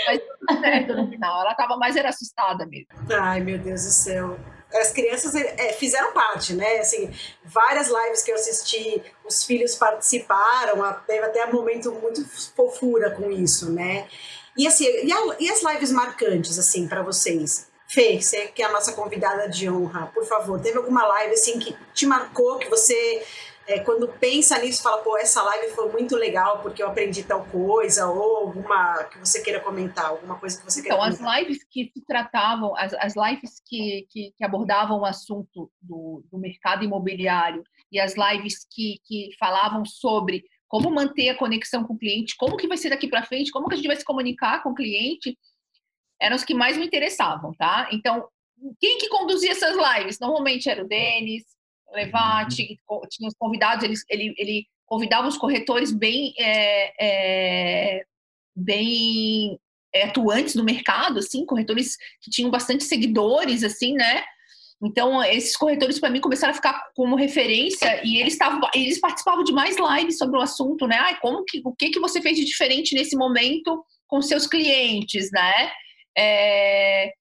[0.06, 2.88] Mas tudo certo no final, ela estava mais era assustada mesmo.
[3.10, 4.40] Ai, meu Deus do céu.
[4.74, 6.78] As crianças é, fizeram parte, né?
[6.78, 7.12] Assim,
[7.44, 12.26] várias lives que eu assisti, os filhos participaram, teve até um momento muito
[12.56, 14.08] fofura com isso, né?
[14.58, 17.70] E assim, e, a, e as lives marcantes, assim, para vocês?
[17.88, 21.60] Fê, você que é a nossa convidada de honra, por favor, teve alguma live assim
[21.60, 23.22] que te marcou, que você,
[23.68, 27.44] é, quando pensa nisso, fala, pô, essa live foi muito legal porque eu aprendi tal
[27.46, 31.28] coisa, ou alguma que você queira comentar, alguma coisa que você queira Então, comentar.
[31.28, 36.24] as lives que se tratavam, as, as lives que, que, que abordavam o assunto do,
[36.32, 37.62] do mercado imobiliário
[37.92, 42.56] e as lives que, que falavam sobre como manter a conexão com o cliente, como
[42.56, 44.74] que vai ser daqui para frente, como que a gente vai se comunicar com o
[44.74, 45.38] cliente,
[46.18, 47.90] eram os que mais me interessavam, tá?
[47.92, 48.26] Então,
[48.80, 50.18] quem que conduzia essas lives?
[50.18, 51.44] Normalmente era o Denis,
[51.90, 52.78] o Levati,
[53.10, 56.94] tinha os convidados, ele, ele, ele convidava os corretores bem, é,
[57.98, 58.06] é,
[58.56, 59.60] bem
[59.94, 64.24] é, atuantes no mercado, assim, corretores que tinham bastante seguidores, assim, né?
[64.84, 69.44] Então, esses corretores, para mim, começaram a ficar como referência e eles, tavam, eles participavam
[69.44, 70.98] de mais lives sobre o assunto, né?
[71.00, 75.30] Ai, como que, o que, que você fez de diferente nesse momento com seus clientes,
[75.32, 75.72] né?
[76.18, 77.12] É...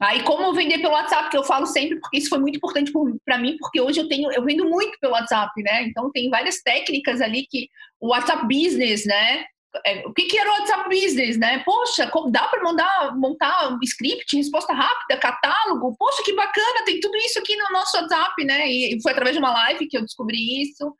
[0.00, 2.90] Aí, como vender pelo WhatsApp, que eu falo sempre, porque isso foi muito importante
[3.24, 5.84] para mim, porque hoje eu tenho, eu vendo muito pelo WhatsApp, né?
[5.84, 7.68] Então, tem várias técnicas ali que
[8.00, 9.44] o WhatsApp Business, né?
[9.86, 11.62] É, o que, que era o WhatsApp Business, né?
[11.64, 15.96] Poxa, dá para mandar montar um script, resposta rápida, catálogo.
[15.98, 18.68] Poxa, que bacana, tem tudo isso aqui no nosso WhatsApp, né?
[18.68, 20.94] E foi através de uma live que eu descobri isso.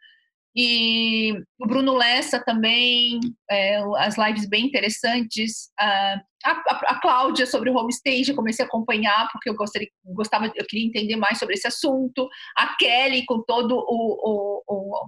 [0.54, 5.70] E o Bruno Lessa também, é, as lives bem interessantes.
[5.78, 10.46] a, a, a Cláudia sobre o homestage, eu comecei a acompanhar porque eu gostaria, gostava,
[10.54, 12.28] eu queria entender mais sobre esse assunto.
[12.56, 15.06] A Kelly com todo o, o, o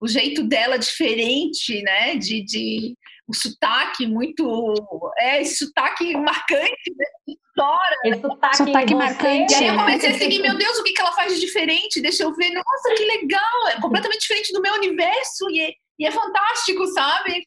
[0.00, 2.16] o jeito dela diferente, né?
[2.16, 2.96] De, de
[3.28, 4.72] o sotaque muito.
[5.18, 7.06] É, esse sotaque marcante, né?
[7.26, 7.96] História.
[8.04, 9.52] Esse sotaque, Sotaque marcante.
[9.52, 12.00] E aí eu comecei a seguir, meu Deus, o que, que ela faz de diferente?
[12.00, 12.50] Deixa eu ver.
[12.50, 13.68] Nossa, que legal!
[13.68, 17.46] É completamente diferente do meu universo e é, e é fantástico, sabe?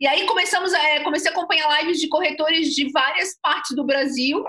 [0.00, 3.84] E aí começamos a, é, comecei a acompanhar lives de corretores de várias partes do
[3.84, 4.44] Brasil,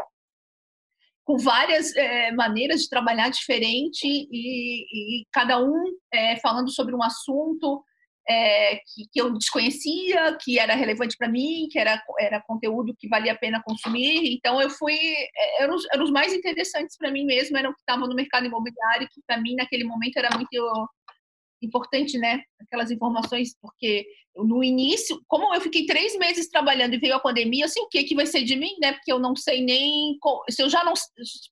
[1.23, 7.03] com várias é, maneiras de trabalhar diferente e, e cada um é, falando sobre um
[7.03, 7.83] assunto
[8.27, 13.07] é, que, que, eu desconhecia, que era relevante para mim, que era, era conteúdo que
[13.07, 14.33] valia a pena consumir.
[14.33, 14.95] Então, eu fui.
[14.95, 18.45] É, eram os, eram os mais interessantes para mim mesmo, eram que estavam no mercado
[18.45, 20.89] imobiliário, que para mim, naquele momento, era muito
[21.65, 22.41] importante, né?
[22.59, 27.65] Aquelas informações, porque no início, como eu fiquei três meses trabalhando e veio a pandemia,
[27.65, 28.93] assim, o que que vai ser de mim, né?
[28.93, 30.17] Porque eu não sei nem
[30.49, 30.93] se eu já não,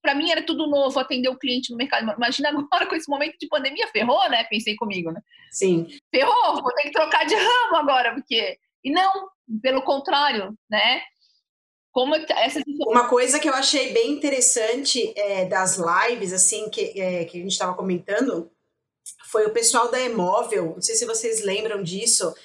[0.02, 2.12] para mim era tudo novo atender o cliente no mercado.
[2.16, 4.44] Imagina agora com esse momento de pandemia, ferrou, né?
[4.46, 5.22] Pensei comigo, né?
[5.52, 5.88] Sim.
[6.14, 9.30] Ferrou, vou ter que trocar de ramo agora, porque e não,
[9.62, 11.02] pelo contrário, né?
[11.92, 17.00] Como é essa Uma coisa que eu achei bem interessante é, das lives, assim, que,
[17.00, 18.52] é, que a gente estava comentando,
[19.34, 20.74] foi o pessoal da Emóvel.
[20.76, 22.36] Não sei se vocês lembram disso.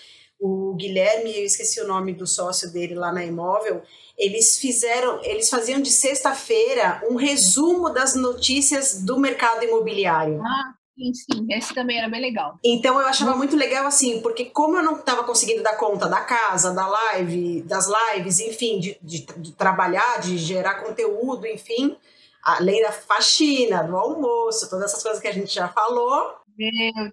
[0.40, 3.82] O Guilherme, eu esqueci o nome do sócio dele lá na Emóvel.
[4.16, 10.40] Eles fizeram, eles faziam de sexta-feira um resumo das notícias do mercado imobiliário.
[10.42, 12.58] Ah, Sim, sim, esse também era bem legal.
[12.64, 16.22] Então eu achava muito legal assim, porque como eu não estava conseguindo dar conta da
[16.22, 21.96] casa, da live, das lives, enfim, de, de, de trabalhar, de gerar conteúdo, enfim,
[22.42, 26.37] além da faxina, do almoço, todas essas coisas que a gente já falou,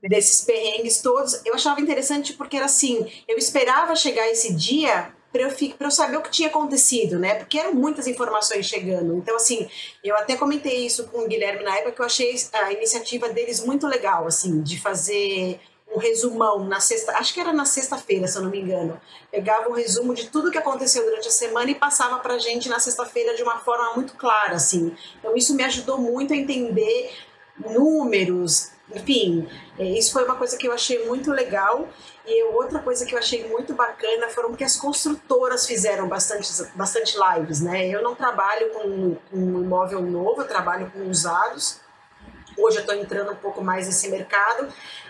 [0.01, 5.43] desses perrengues todos, eu achava interessante porque era assim, eu esperava chegar esse dia para
[5.43, 7.35] eu, eu saber o que tinha acontecido, né?
[7.35, 9.17] Porque eram muitas informações chegando.
[9.17, 9.67] Então, assim,
[10.01, 13.63] eu até comentei isso com o Guilherme na época, que eu achei a iniciativa deles
[13.63, 15.59] muito legal, assim, de fazer
[15.93, 18.99] um resumão na sexta, acho que era na sexta-feira, se eu não me engano.
[19.31, 22.79] Pegava um resumo de tudo que aconteceu durante a semana e passava pra gente na
[22.79, 24.95] sexta-feira de uma forma muito clara, assim.
[25.19, 27.11] Então isso me ajudou muito a entender
[27.57, 31.87] números, enfim, é, isso foi uma coisa que eu achei muito legal.
[32.27, 37.15] E outra coisa que eu achei muito bacana foram que as construtoras fizeram bastante, bastante
[37.17, 37.87] lives, né?
[37.87, 41.81] Eu não trabalho com, com um imóvel novo, eu trabalho com usados.
[42.57, 44.67] Hoje eu estou entrando um pouco mais nesse mercado,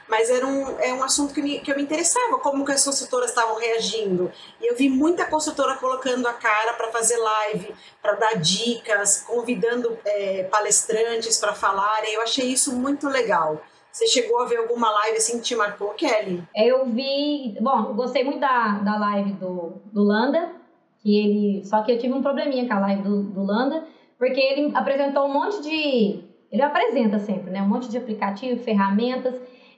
[0.07, 2.83] mas era um, é um assunto que, me, que eu me interessava, como que as
[2.83, 4.31] construtoras estavam reagindo.
[4.61, 9.97] E eu vi muita construtora colocando a cara para fazer live, para dar dicas, convidando
[10.05, 12.13] é, palestrantes para falarem.
[12.13, 13.61] Eu achei isso muito legal.
[13.91, 16.43] Você chegou a ver alguma live assim que te marcou, Kelly?
[16.53, 17.57] Eu vi.
[17.61, 20.51] Bom, gostei muito da, da live do, do Landa,
[20.99, 21.65] que ele.
[21.65, 23.87] Só que eu tive um probleminha com a live do, do Landa,
[24.19, 26.25] porque ele apresentou um monte de.
[26.51, 27.61] Ele apresenta sempre, né?
[27.61, 29.35] Um monte de aplicativos, ferramentas.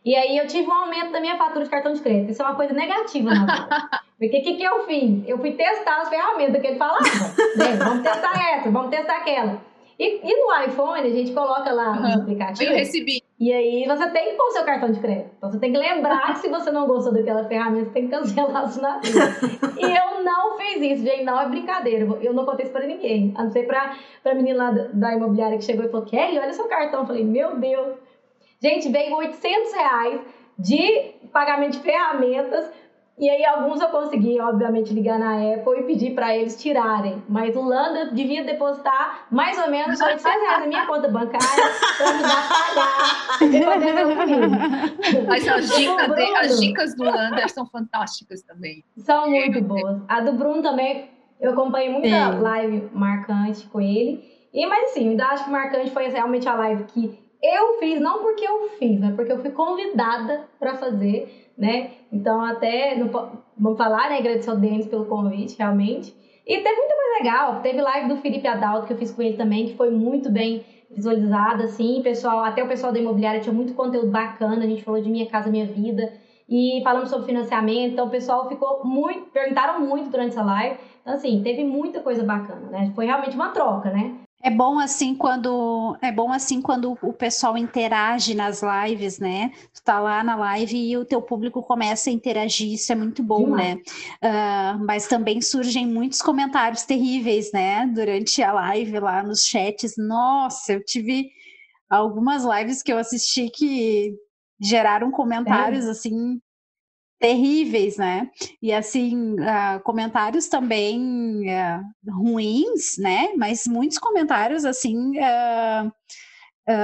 [0.08, 2.32] E aí eu tive um aumento da minha fatura de cartão de crédito.
[2.32, 3.89] Isso é uma coisa negativa na.
[4.17, 5.28] Porque o que, que eu fiz?
[5.28, 7.04] Eu fui testar as ferramentas que ele falava.
[7.58, 7.76] né?
[7.78, 9.62] Vamos testar essa, vamos testar aquela.
[10.00, 12.08] E, e no iPhone, a gente coloca lá uhum.
[12.08, 12.72] os aplicativos.
[12.72, 13.22] Eu recebi.
[13.38, 15.30] E aí você tem que pôr o seu cartão de crédito.
[15.38, 18.15] Então você tem que lembrar que se você não gostou daquela ferramenta, você tem que
[18.15, 19.26] cancelar a assinatura.
[19.78, 21.26] e eu não fiz isso, gente.
[21.26, 22.08] Não é brincadeira.
[22.22, 23.34] Eu não contei isso pra ninguém.
[23.36, 23.93] A não ser pra,
[24.24, 27.02] pra menina lá da imobiliária que chegou e falou: Kelly, olha seu cartão.
[27.02, 28.07] Eu falei: Meu Deus.
[28.62, 30.22] Gente, veio 800 reais
[30.58, 32.72] de pagamento de ferramentas
[33.20, 37.24] e aí alguns eu consegui, obviamente, ligar na Apple e pedir para eles tirarem.
[37.28, 41.48] Mas o Landa devia depositar mais ou menos 800 reais na minha conta bancária
[41.98, 43.38] para me dar pagar.
[45.28, 48.84] Mas as dicas, de, as dicas do Landa são fantásticas também.
[48.98, 50.00] São muito boas.
[50.08, 51.10] A do Bruno também,
[51.41, 52.39] eu acompanhei muita Sim.
[52.39, 54.24] live marcante com ele.
[54.54, 58.00] E, mas assim, eu ainda acho que marcante foi realmente a live que eu fiz,
[58.00, 61.91] não porque eu fiz, mas porque eu fui convidada para fazer né?
[62.12, 62.95] Então, até,
[63.58, 64.19] vamos falar, né?
[64.19, 66.13] Agradecer ao Denis pelo convite, realmente.
[66.45, 67.62] E teve muita coisa legal.
[67.62, 70.63] Teve live do Felipe Adalto, que eu fiz com ele também, que foi muito bem
[70.91, 72.02] visualizada, assim.
[72.04, 74.63] Pessoal, até o pessoal da imobiliária tinha muito conteúdo bacana.
[74.63, 76.13] A gente falou de Minha Casa Minha Vida.
[76.47, 77.93] E falamos sobre financiamento.
[77.93, 79.32] Então, o pessoal ficou muito...
[79.32, 80.78] Perguntaram muito durante essa live.
[81.02, 82.91] Então, assim, teve muita coisa bacana, né?
[82.95, 84.15] Foi realmente uma troca, né?
[84.43, 89.52] É bom assim quando é bom assim quando o pessoal interage nas lives, né?
[89.73, 93.23] Tu tá lá na live e o teu público começa a interagir, isso é muito
[93.23, 93.76] bom, né?
[94.23, 97.88] Uh, mas também surgem muitos comentários terríveis, né?
[97.88, 99.95] Durante a live lá nos chats.
[99.97, 101.30] Nossa, eu tive
[101.89, 104.13] algumas lives que eu assisti que
[104.62, 105.89] geraram comentários é.
[105.89, 106.39] assim
[107.19, 108.30] terríveis, né?
[108.62, 113.34] E assim, uh, comentários também uh, ruins, né?
[113.36, 115.13] Mas muitos comentários assim.
[115.17, 115.91] Uh,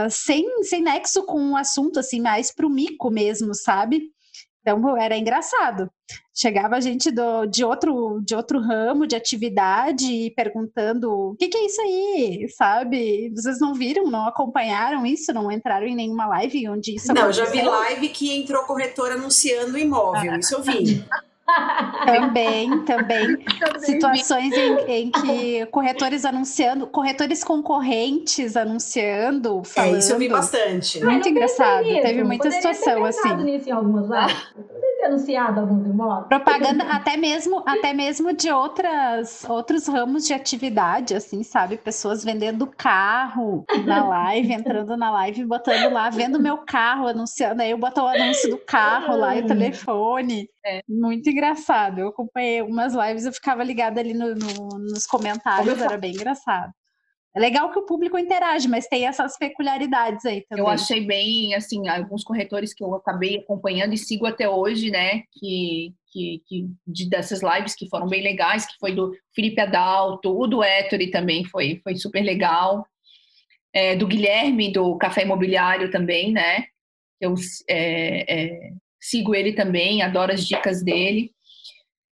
[0.10, 4.13] sem, sem nexo com o assunto, assim, mais pro mico mesmo, sabe?
[4.64, 5.92] Então era engraçado.
[6.34, 11.66] Chegava gente do, de, outro, de outro ramo de atividade perguntando o que, que, é
[11.66, 13.30] isso aí, sabe?
[13.36, 17.46] Vocês não viram, não acompanharam isso, não entraram em nenhuma live onde isso Não, aconteceu?
[17.46, 21.06] já vi live que entrou corretor anunciando imóvel, isso eu vi.
[22.06, 23.38] Também, também.
[23.80, 29.96] Situações em, em, que corretores anunciando, corretores concorrentes anunciando, falando.
[29.96, 31.04] É, isso eu vi bastante.
[31.04, 31.84] Muito engraçado.
[31.84, 33.36] Teve muita Poderia situação assim.
[33.44, 34.10] Nisso em algumas
[35.06, 36.28] anunciado alguns imóveis.
[36.28, 41.78] Propaganda até mesmo, até mesmo de outras, outros ramos de atividade, assim, sabe?
[41.78, 47.62] Pessoas vendendo carro na live, entrando na live, botando lá, vendo meu carro, anunciando.
[47.62, 50.50] Aí eu boto o anúncio do carro lá e o telefone.
[50.66, 50.82] É.
[50.88, 52.00] Muito engraçado.
[52.00, 56.72] Eu acompanhei algumas lives, eu ficava ligada ali no, no, nos comentários, era bem engraçado.
[57.36, 60.64] É legal que o público interage, mas tem essas peculiaridades aí também.
[60.64, 65.24] Eu achei bem, assim, alguns corretores que eu acabei acompanhando e sigo até hoje, né,
[65.32, 70.38] que, que, que de, dessas lives que foram bem legais, que foi do Felipe Adalto,
[70.38, 72.86] o do Ettore também foi, foi super legal,
[73.74, 76.66] é, do Guilherme, do Café Imobiliário também, né,
[77.20, 77.34] eu
[77.68, 81.32] é, é, sigo ele também, adoro as dicas dele.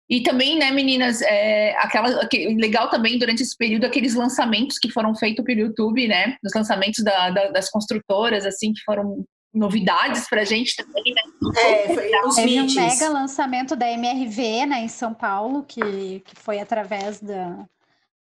[0.10, 5.14] E também, né, meninas, é, aquela, legal também durante esse período aqueles lançamentos que foram
[5.14, 6.36] feitos pelo YouTube, né?
[6.44, 9.24] Os lançamentos da, da, das construtoras, assim, que foram
[9.54, 11.22] novidades pra gente também, né?
[11.62, 16.36] É, foi os Teve um mega lançamento da MRV, né, em São Paulo, que, que
[16.36, 17.66] foi através da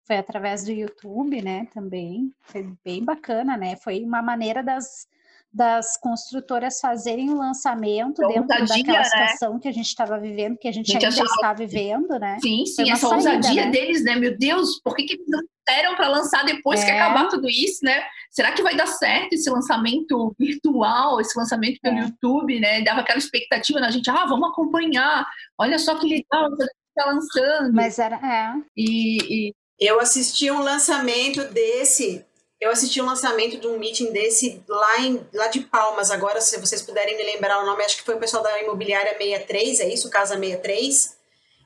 [0.07, 2.31] foi através do YouTube, né, também.
[2.42, 3.77] Foi bem bacana, né?
[3.77, 5.07] Foi uma maneira das
[5.55, 9.05] das construtoras fazerem o lançamento Então, dentro ousadia, daquela né?
[9.05, 12.38] situação que a gente estava vivendo, que a gente, Gente, ainda achava- está vivendo, né?
[12.43, 13.71] Sim, sim, essa saída, ousadia né?
[13.71, 14.17] deles, né?
[14.17, 17.01] Meu Deus, por que, que eles não esperam para lançar depois que É.
[17.01, 18.03] acabar tudo isso, né?
[18.31, 22.01] Será que vai dar certo esse lançamento virtual, esse lançamento pelo É.
[22.01, 22.83] YouTube, né?
[22.83, 25.25] Dava aquela expectativa na gente, ah, vamos acompanhar,
[25.57, 27.73] olha só que legal, está lançando.
[27.73, 32.25] Mas era, é, E, e Eu assisti um lançamento desse.
[32.61, 36.11] Eu assisti um lançamento de um meeting desse lá, em, lá de Palmas.
[36.11, 39.12] Agora, se vocês puderem me lembrar o nome, acho que foi o pessoal da Imobiliária
[39.19, 40.09] 63, é isso?
[40.09, 41.17] Casa 63.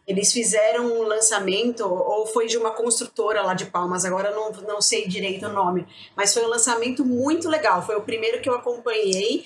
[0.09, 4.81] Eles fizeram um lançamento, ou foi de uma construtora lá de Palmas, agora não, não
[4.81, 5.87] sei direito o nome.
[6.17, 7.85] Mas foi um lançamento muito legal.
[7.85, 9.45] Foi o primeiro que eu acompanhei.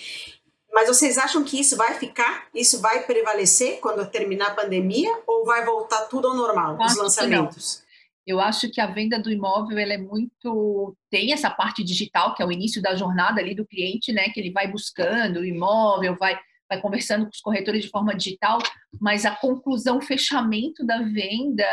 [0.72, 2.46] Mas vocês acham que isso vai ficar?
[2.54, 5.12] Isso vai prevalecer quando terminar a pandemia?
[5.26, 7.81] Ou vai voltar tudo ao normal, os lançamentos?
[8.26, 12.42] Eu acho que a venda do imóvel ela é muito tem essa parte digital que
[12.42, 14.28] é o início da jornada ali do cliente, né?
[14.28, 16.38] Que ele vai buscando o imóvel, vai
[16.72, 18.58] vai conversando com os corretores de forma digital,
[18.98, 21.66] mas a conclusão, o fechamento da venda,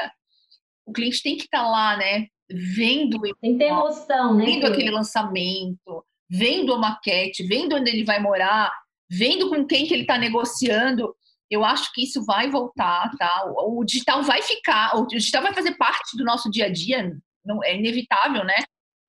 [0.85, 2.27] o cliente tem que estar lá, né?
[2.49, 4.45] Vendo o Tem que ter emoção, né?
[4.45, 8.73] vendo aquele lançamento, vendo a maquete, vendo onde ele vai morar,
[9.09, 11.15] vendo com quem que ele está negociando.
[11.49, 13.43] Eu acho que isso vai voltar, tá?
[13.47, 17.17] O, o digital vai ficar, o digital vai fazer parte do nosso dia a dia,
[17.45, 18.55] não é inevitável, né?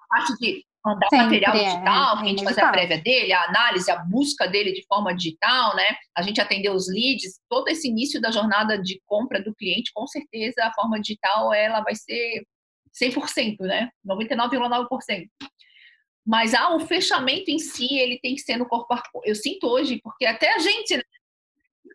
[0.00, 3.32] A parte de mandar Sempre material é, digital, é a gente fazer a prévia dele,
[3.32, 5.96] a análise, a busca dele de forma digital, né?
[6.16, 10.06] A gente atender os leads, todo esse início da jornada de compra do cliente, com
[10.06, 12.44] certeza a forma digital ela vai ser
[13.00, 13.90] 100%, né?
[14.06, 15.28] 99,9%.
[16.26, 19.20] Mas ah, o fechamento em si, ele tem que ser no corpo a corpo.
[19.24, 21.02] Eu sinto hoje, porque até a gente, né?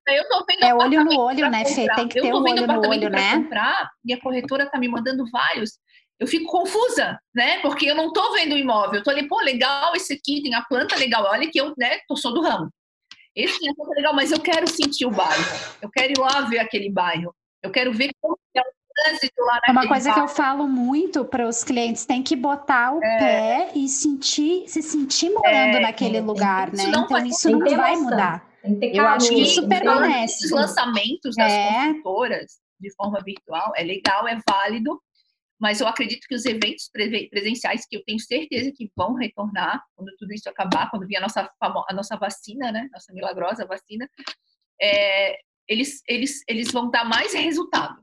[0.08, 1.88] Eu tô vendo é olho no olho, né, Fê?
[1.96, 3.36] Tem que ter vendo olho no olho, né?
[3.36, 5.80] comprar e a corretora tá me mandando vários.
[6.20, 7.60] Eu fico confusa, né?
[7.60, 9.00] Porque eu não tô vendo o imóvel.
[9.00, 11.26] Eu tô ali, pô, legal esse aqui, tem a planta legal.
[11.26, 12.70] Olha que eu, né, tô sou do ramo.
[13.36, 15.44] Esse tem a planta legal, mas eu quero sentir o bairro.
[15.82, 17.36] Eu quero ir lá ver aquele bairro.
[17.62, 18.64] Eu quero ver como é o
[18.96, 22.94] trânsito lá É uma coisa que eu falo muito para os clientes, tem que botar
[22.94, 23.18] o É.
[23.20, 26.92] pé e sentir, se sentir morando naquele lugar, isso né?
[26.92, 28.55] não Então isso não vai mudar.
[28.66, 30.36] Tem que ter Eu acho que isso ter- permanece.
[30.36, 31.68] Esses lançamentos das É.
[31.86, 35.02] construtoras de forma virtual é legal, é válido,
[35.60, 39.82] mas eu acredito que os eventos pre- presenciais, que eu tenho certeza que vão retornar
[39.96, 42.90] quando tudo isso acabar, quando vier a nossa, a nossa vacina, né?
[42.92, 44.10] Nossa milagrosa vacina,
[44.82, 48.02] é, eles, eles, eles vão dar mais resultado.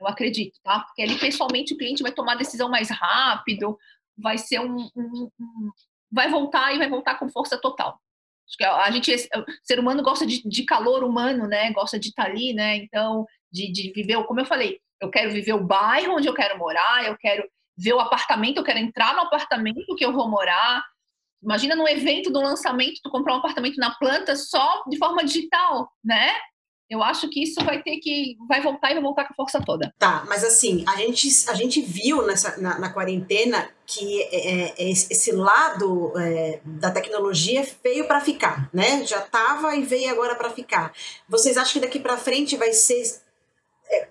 [0.00, 0.80] Eu acredito, tá?
[0.80, 3.76] Porque ali, pessoalmente, o cliente vai tomar a decisão mais rápido,
[4.16, 5.70] vai ser um, um- um-
[6.10, 8.00] vai voltar e vai voltar com força total.
[8.62, 11.70] A gente, o ser humano gosta de, de calor humano, né?
[11.72, 12.76] Gosta de estar ali, né?
[12.76, 16.58] Então, de, de viver, como eu falei, eu quero viver o bairro onde eu quero
[16.58, 20.84] morar, eu quero ver o apartamento, eu quero entrar no apartamento que eu vou morar.
[21.42, 25.88] Imagina num evento do lançamento, tu comprar um apartamento na planta só de forma digital,
[26.04, 26.32] né?
[26.90, 29.60] Eu acho que isso vai ter que vai voltar e vai voltar com a força
[29.60, 29.92] toda.
[29.98, 34.90] Tá, mas assim, a gente, a gente viu nessa, na, na quarentena que é, é,
[34.90, 39.04] esse esse lado é, da tecnologia veio para ficar, né?
[39.04, 40.92] Já estava e veio agora para ficar.
[41.28, 43.02] Vocês acham que daqui para frente vai ser.
[43.90, 44.08] é,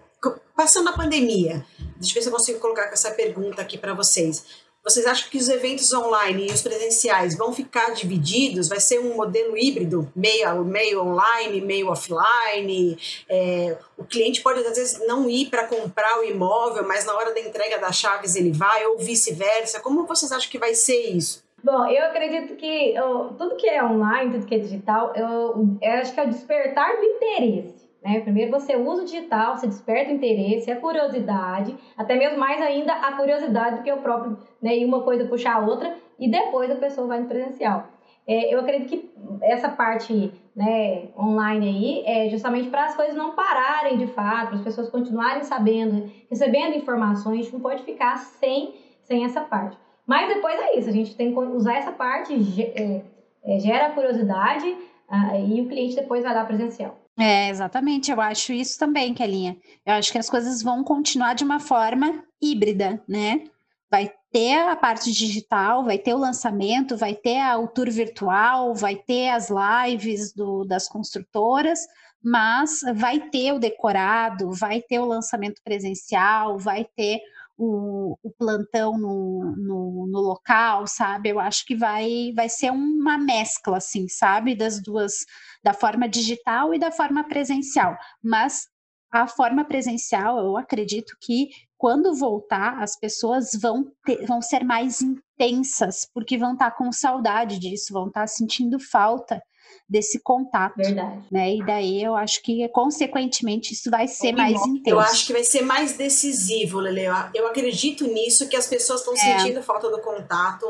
[0.55, 1.65] passando a pandemia,
[1.97, 4.66] deixa eu ver se eu consigo colocar essa pergunta aqui para vocês.
[4.87, 8.69] Vocês acham que os eventos online e os presenciais vão ficar divididos?
[8.69, 12.97] Vai ser um modelo híbrido, meio, meio online, meio offline?
[13.29, 17.33] É, o cliente pode, às vezes, não ir para comprar o imóvel, mas na hora
[17.33, 19.81] da entrega das chaves ele vai, ou vice-versa.
[19.81, 21.43] Como vocês acham que vai ser isso?
[21.61, 25.91] Bom, eu acredito que ó, tudo que é online, tudo que é digital, eu, eu
[25.95, 27.86] acho que é o despertar do interesse.
[28.07, 28.21] Né?
[28.21, 32.93] Primeiro você usa o digital, você desperta o interesse, a curiosidade, até mesmo mais ainda
[32.93, 34.77] a curiosidade do que o próprio, né?
[34.77, 37.89] E uma coisa puxar a outra, e depois a pessoa vai no presencial.
[38.25, 43.35] É, eu acredito que essa parte né, online aí é justamente para as coisas não
[43.35, 48.73] pararem de fato, as pessoas continuarem sabendo, recebendo informações, a gente não pode ficar sem,
[49.03, 49.77] sem essa parte.
[50.05, 53.01] Mas depois é isso, a gente tem que usar essa parte, é,
[53.43, 57.06] é, gera curiosidade uh, e o cliente depois vai lá presencial.
[57.19, 58.11] É, exatamente.
[58.11, 59.57] Eu acho isso também, Kelinha.
[59.85, 63.43] Eu acho que as coisas vão continuar de uma forma híbrida, né?
[63.89, 68.95] Vai ter a parte digital, vai ter o lançamento, vai ter o tour virtual, vai
[68.95, 71.79] ter as lives do, das construtoras,
[72.23, 77.19] mas vai ter o decorado, vai ter o lançamento presencial, vai ter
[77.57, 81.29] o, o plantão no, no, no, local, sabe?
[81.29, 84.55] Eu acho que vai, vai ser uma mescla, assim, sabe?
[84.55, 85.25] Das duas,
[85.63, 87.97] da forma digital e da forma presencial.
[88.23, 88.67] Mas
[89.11, 95.01] a forma presencial, eu acredito que quando voltar, as pessoas vão, ter, vão ser mais
[95.01, 99.41] intensas, porque vão estar com saudade disso, vão estar sentindo falta
[99.89, 100.75] desse contato.
[100.77, 101.23] Verdade.
[101.31, 101.55] Né?
[101.55, 104.89] E daí eu acho que, consequentemente, isso vai ser mais intenso.
[104.89, 107.05] Eu acho que vai ser mais decisivo, Lele.
[107.33, 109.17] Eu acredito nisso, que as pessoas estão é.
[109.17, 110.65] sentindo falta do contato,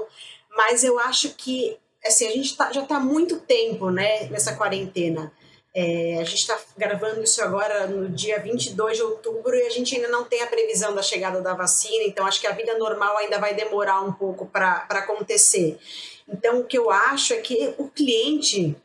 [0.55, 4.55] mas eu acho que assim, a gente tá, já está há muito tempo né, nessa
[4.55, 5.31] quarentena.
[5.75, 9.95] É, a gente está gravando isso agora no dia 22 de outubro e a gente
[9.95, 13.15] ainda não tem a previsão da chegada da vacina, então acho que a vida normal
[13.17, 15.77] ainda vai demorar um pouco para acontecer.
[16.27, 18.75] Então, o que eu acho é que o cliente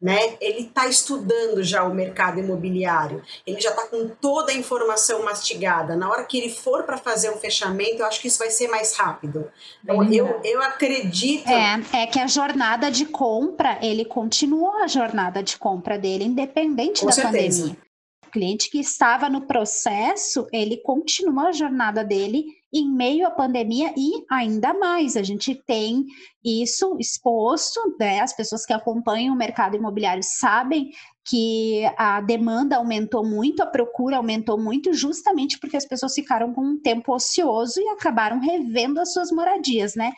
[0.00, 0.36] né?
[0.40, 5.94] Ele está estudando já o mercado imobiliário, ele já está com toda a informação mastigada.
[5.94, 8.68] Na hora que ele for para fazer um fechamento, eu acho que isso vai ser
[8.68, 9.50] mais rápido.
[9.84, 11.48] Então, eu, eu acredito.
[11.48, 17.00] É, é que a jornada de compra, ele continuou a jornada de compra dele, independente
[17.00, 17.62] com da certeza.
[17.62, 17.89] pandemia.
[18.30, 24.24] Cliente que estava no processo, ele continua a jornada dele em meio à pandemia e
[24.30, 25.16] ainda mais.
[25.16, 26.06] A gente tem
[26.44, 28.20] isso exposto, né?
[28.20, 30.90] as pessoas que acompanham o mercado imobiliário sabem
[31.24, 36.62] que a demanda aumentou muito, a procura aumentou muito, justamente porque as pessoas ficaram com
[36.62, 40.12] um tempo ocioso e acabaram revendo as suas moradias, né?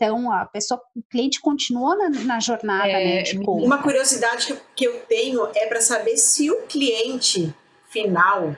[0.00, 3.22] Então, a pessoa, o cliente continua na, na jornada, é, né?
[3.22, 3.66] De compra.
[3.66, 7.52] Uma curiosidade que eu tenho é para saber se o cliente
[7.90, 8.56] final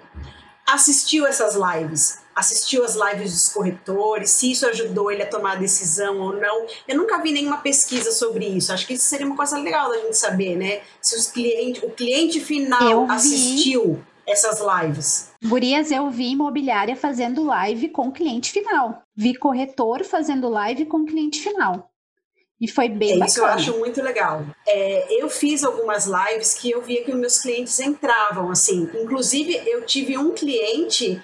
[0.68, 5.56] assistiu essas lives, assistiu as lives dos corretores, se isso ajudou ele a tomar a
[5.56, 6.66] decisão ou não.
[6.86, 8.70] Eu nunca vi nenhuma pesquisa sobre isso.
[8.70, 10.82] Acho que isso seria uma coisa legal da gente saber, né?
[11.00, 13.98] Se os clientes, o cliente final assistiu
[14.30, 15.30] essas lives.
[15.44, 19.02] Gurias, eu vi imobiliária fazendo live com cliente final.
[19.16, 21.90] Vi corretor fazendo live com cliente final.
[22.60, 23.26] E foi bem é, bacana.
[23.26, 24.44] Isso eu acho muito legal.
[24.68, 28.88] É, eu fiz algumas lives que eu via que os meus clientes entravam, assim.
[28.94, 31.20] Inclusive, eu tive um cliente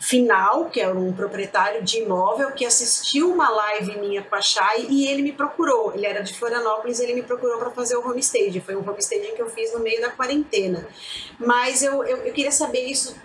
[0.00, 4.86] final, que era um proprietário de imóvel, que assistiu uma live minha com a Chay
[4.88, 5.92] e ele me procurou.
[5.94, 8.60] Ele era de Florianópolis, ele me procurou para fazer o homestage.
[8.60, 10.86] Foi um homestaging que eu fiz no meio da quarentena.
[11.38, 13.16] Mas eu, eu, eu queria saber isso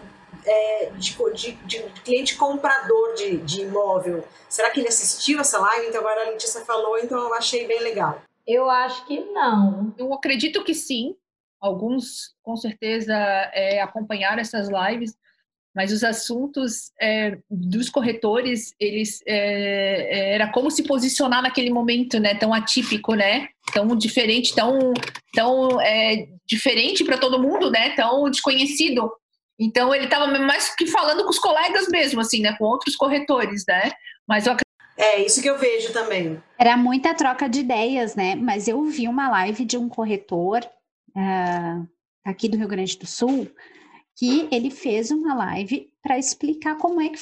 [0.46, 4.24] é, de, de, de, cliente comprador de, de imóvel.
[4.50, 5.88] Será que ele assistiu essa live?
[5.88, 8.22] Então agora a Letícia falou, então eu achei bem legal.
[8.46, 9.94] Eu acho que não.
[9.98, 11.16] Eu acredito que sim.
[11.62, 15.18] Alguns, com certeza, é, acompanharam essas lives,
[15.76, 22.20] mas os assuntos é, dos corretores, eles é, é era como se posicionar naquele momento,
[22.20, 22.36] né?
[22.36, 23.48] Tão atípico, né?
[23.74, 24.94] Tão diferente, tão,
[25.34, 27.96] tão é, diferente para todo mundo, né?
[27.96, 29.12] Tão desconhecido.
[29.60, 32.56] Então ele estava mais que falando com os colegas mesmo, assim, né?
[32.58, 33.92] Com outros corretores, né?
[34.28, 34.56] Mas eu
[34.96, 36.42] é isso que eu vejo também.
[36.58, 38.36] Era muita troca de ideias, né?
[38.36, 40.64] Mas eu vi uma live de um corretor
[41.18, 41.88] uh,
[42.24, 43.50] aqui do Rio Grande do Sul
[44.16, 47.20] que ele fez uma live para explicar como é que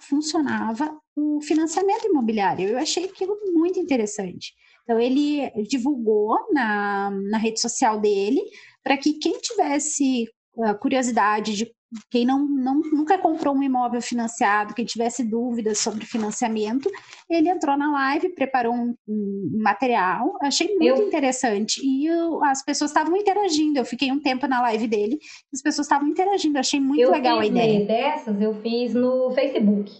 [0.00, 2.68] funcionava o financiamento imobiliário.
[2.68, 4.54] Eu achei aquilo muito interessante.
[4.84, 8.40] Então, ele divulgou na, na rede social dele
[8.82, 10.26] para que quem tivesse
[10.64, 11.72] a curiosidade de
[12.08, 16.88] quem não, não, nunca comprou um imóvel financiado, quem tivesse dúvidas sobre financiamento,
[17.28, 21.08] ele entrou na live, preparou um, um material, achei muito eu...
[21.08, 21.80] interessante.
[21.84, 23.78] E eu, as pessoas estavam interagindo.
[23.78, 25.18] Eu fiquei um tempo na live dele,
[25.52, 27.84] as pessoas estavam interagindo, achei muito eu legal a ideia.
[27.84, 29.92] dessas eu fiz no Facebook.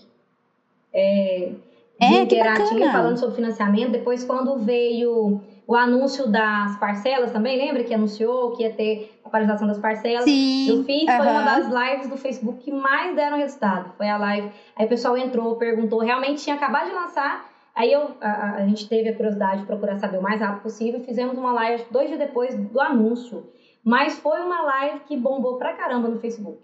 [0.92, 1.52] É,
[2.00, 3.90] é interatinha falando sobre financiamento.
[3.90, 9.30] Depois, quando veio o anúncio das parcelas também, lembra que anunciou que ia ter a
[9.30, 10.24] paralisação das parcelas?
[10.24, 13.92] Sim, eu fiz, foi uma das lives do Facebook que mais deram resultado.
[13.96, 14.50] Foi a live.
[14.74, 17.48] Aí o pessoal entrou, perguntou, realmente tinha acabado de lançar.
[17.72, 21.04] Aí eu, a, a gente teve a curiosidade de procurar saber o mais rápido possível
[21.04, 23.48] fizemos uma live dois dias depois do anúncio.
[23.84, 26.58] Mas foi uma live que bombou pra caramba no Facebook.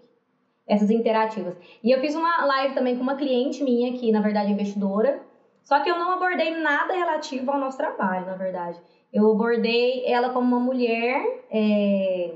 [0.67, 1.55] Essas interativas.
[1.81, 5.21] E eu fiz uma live também com uma cliente minha, que na verdade é investidora.
[5.67, 8.79] Só que eu não abordei nada relativo ao nosso trabalho, na verdade.
[9.11, 12.35] Eu abordei ela como uma mulher é,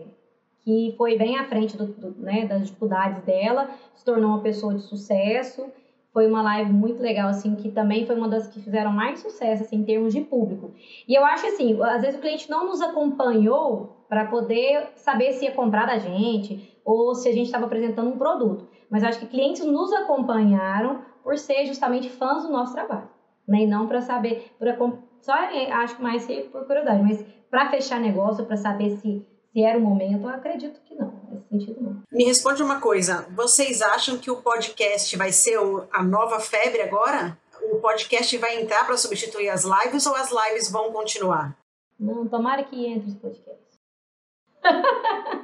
[0.60, 4.74] que foi bem à frente do, do, né, das dificuldades dela, se tornou uma pessoa
[4.74, 5.72] de sucesso.
[6.12, 9.64] foi uma live muito legal, assim, que também foi uma das que fizeram mais sucesso,
[9.64, 10.74] assim, em termos de público.
[11.08, 15.46] E eu acho assim, às vezes o cliente não nos acompanhou para poder saber se
[15.46, 18.68] ia comprar da gente ou se a gente estava apresentando um produto.
[18.90, 23.08] Mas acho que clientes nos acompanharam por ser justamente fãs do nosso trabalho,
[23.48, 24.78] E não para saber, pra,
[25.20, 29.78] só é, acho mais por curiosidade, mas para fechar negócio, para saber se se era
[29.78, 32.02] o momento, eu acredito que não, nesse sentido não.
[32.12, 35.58] Me responde uma coisa, vocês acham que o podcast vai ser
[35.92, 37.38] a nova febre agora?
[37.72, 41.56] O podcast vai entrar para substituir as lives ou as lives vão continuar?
[42.00, 43.61] Não, tomara que entre os podcasts.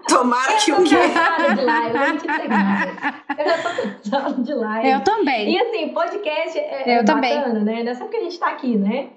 [0.07, 0.95] Tomara que o quê?
[1.55, 1.97] de live,
[3.37, 4.89] eu já tô cansada de live.
[4.89, 5.51] Eu também.
[5.51, 7.35] E assim, podcast é, eu é também.
[7.35, 7.83] bacana, né?
[7.83, 9.09] Não é só porque a gente tá aqui, né?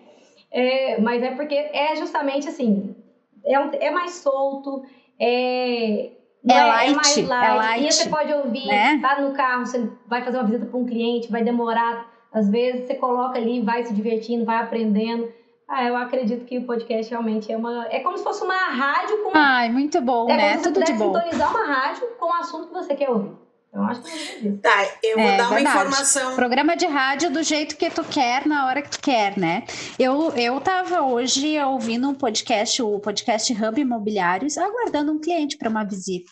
[0.50, 2.94] É, mas é porque é justamente assim,
[3.44, 4.82] é, um, é mais solto,
[5.18, 6.12] é, é,
[6.48, 7.46] é, light, é mais light.
[7.46, 8.98] É light, e você pode ouvir, né?
[9.00, 12.08] tá no carro, você vai fazer uma visita para um cliente, vai demorar.
[12.32, 15.28] Às vezes você coloca ali, vai se divertindo, vai aprendendo.
[15.70, 17.86] Ah, eu acredito que o podcast realmente é uma.
[17.86, 19.30] É como se fosse uma rádio com.
[19.32, 20.50] Ai, muito bom, é né?
[20.54, 21.14] Como se Tudo de bom.
[21.14, 23.30] sintonizar uma rádio com o assunto que você quer ouvir.
[23.72, 24.58] Eu acho que é isso.
[24.58, 25.78] Tá, eu vou é, dar uma verdade.
[25.78, 26.34] informação.
[26.34, 29.62] Programa de rádio do jeito que tu quer, na hora que tu quer, né?
[29.96, 35.70] Eu, eu tava hoje ouvindo um podcast, o podcast Hub Imobiliários, aguardando um cliente para
[35.70, 36.28] uma visita.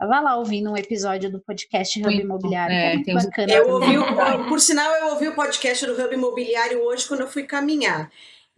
[0.00, 2.74] Tava lá ouvindo um episódio do podcast Hub muito, Imobiliário.
[2.74, 3.52] É, muito bacana.
[3.52, 7.28] Eu ouvi o, por sinal, eu ouvi o podcast do Hub Imobiliário hoje quando eu
[7.28, 8.10] fui caminhar.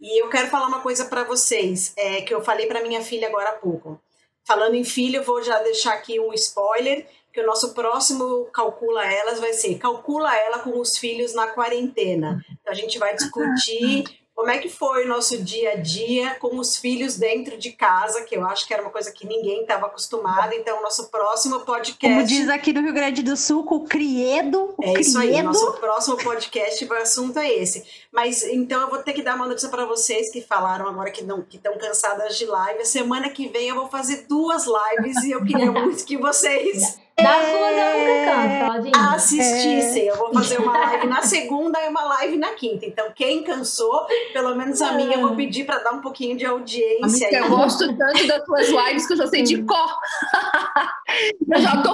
[0.03, 3.29] E eu quero falar uma coisa para vocês, é, que eu falei para minha filha
[3.29, 3.97] agora há pouco.
[4.45, 9.05] Falando em filho, eu vou já deixar aqui um spoiler que o nosso próximo Calcula
[9.05, 12.43] Elas vai ser Calcula Ela com os filhos na quarentena.
[12.51, 14.03] Então, a gente vai discutir
[14.35, 18.23] como é que foi o nosso dia a dia com os filhos dentro de casa,
[18.23, 20.53] que eu acho que era uma coisa que ninguém estava acostumado.
[20.53, 22.15] Então, nosso próximo podcast.
[22.15, 24.73] Como diz aqui no Rio Grande do Sul, o criedo.
[24.77, 27.83] O é isso aí, nosso próximo podcast, o assunto é esse.
[28.11, 31.23] Mas então eu vou ter que dar uma notícia para vocês que falaram agora que
[31.23, 32.81] não que estão cansadas de live.
[32.81, 36.97] A semana que vem eu vou fazer duas lives e eu queria muito que vocês
[37.15, 39.13] das suas eu nunca canso, Claudinha.
[39.13, 40.07] Assistissem.
[40.07, 42.85] Eu vou fazer uma live na segunda e uma live na quinta.
[42.85, 46.45] Então, quem cansou, pelo menos a minha, eu vou pedir para dar um pouquinho de
[46.45, 47.27] audiência.
[47.27, 49.97] Amiga, eu gosto tanto das suas lives que eu já sei de cor.
[51.51, 51.93] eu já tô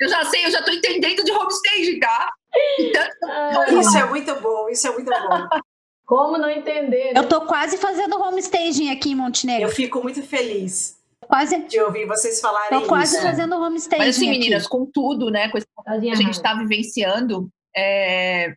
[0.00, 2.32] eu já sei, eu já tô entendendo de homestage, tá?
[2.78, 5.60] Então, isso é muito bom, isso é muito bom.
[6.04, 7.12] Como não entender?
[7.12, 7.20] Né?
[7.20, 9.64] Eu tô quase fazendo homestaging aqui em Montenegro.
[9.64, 10.96] Eu fico muito feliz
[11.26, 13.22] quase de ouvir vocês falarem Tô quase isso.
[13.22, 18.54] fazendo homestaging Mas assim, meninas, com tudo, né, com que a gente está vivenciando, é,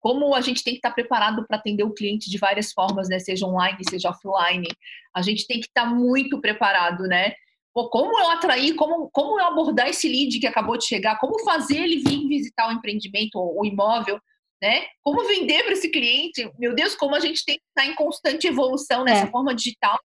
[0.00, 3.08] como a gente tem que estar tá preparado para atender o cliente de várias formas,
[3.08, 4.66] né, seja online, seja offline,
[5.14, 7.34] a gente tem que estar tá muito preparado, né?
[7.74, 11.42] Pô, como eu atrair, como, como eu abordar esse lead que acabou de chegar, como
[11.42, 14.20] fazer ele vir visitar o empreendimento, o imóvel,
[14.60, 14.86] né?
[15.02, 16.50] Como vender para esse cliente?
[16.58, 19.30] Meu Deus, como a gente tem que estar tá em constante evolução nessa é.
[19.30, 19.98] forma digital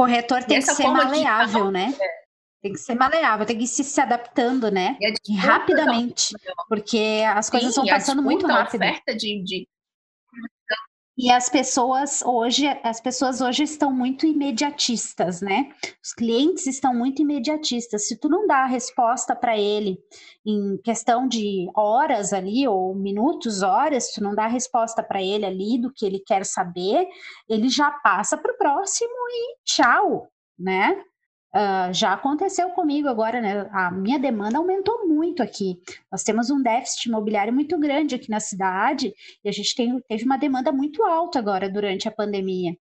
[0.00, 1.72] corretor tem que ser maleável, de...
[1.72, 1.94] né?
[2.00, 2.20] É.
[2.62, 4.96] Tem que ser maleável, tem que ir se adaptando, né?
[5.00, 6.34] E, e rapidamente,
[6.68, 8.82] porque as coisas estão passando muito rápido.
[8.82, 9.68] A oferta de, de
[11.22, 15.70] e as pessoas hoje, as pessoas hoje estão muito imediatistas, né?
[16.02, 18.08] Os clientes estão muito imediatistas.
[18.08, 19.98] Se tu não dá a resposta para ele
[20.46, 25.44] em questão de horas ali ou minutos, horas, tu não dá a resposta para ele
[25.44, 27.06] ali do que ele quer saber,
[27.48, 30.26] ele já passa para o próximo e tchau,
[30.58, 31.02] né?
[31.52, 33.68] Uh, já aconteceu comigo agora, né?
[33.72, 35.80] A minha demanda aumentou muito aqui.
[36.10, 39.12] Nós temos um déficit imobiliário muito grande aqui na cidade
[39.44, 42.76] e a gente tem, teve uma demanda muito alta agora durante a pandemia.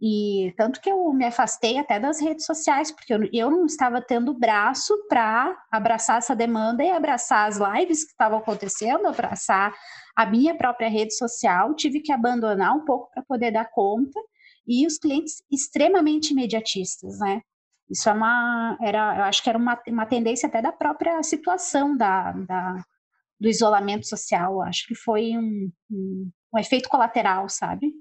[0.00, 4.00] E tanto que eu me afastei até das redes sociais, porque eu, eu não estava
[4.00, 9.72] tendo braço para abraçar essa demanda e abraçar as lives que estavam acontecendo, abraçar
[10.16, 11.74] a minha própria rede social.
[11.74, 14.18] Tive que abandonar um pouco para poder dar conta.
[14.66, 17.42] E os clientes extremamente imediatistas, né?
[17.92, 21.94] Isso é uma, era, eu acho que era uma, uma tendência até da própria situação
[21.94, 22.82] da, da
[23.38, 24.62] do isolamento social.
[24.62, 27.92] Acho que foi um, um, um efeito colateral, sabe?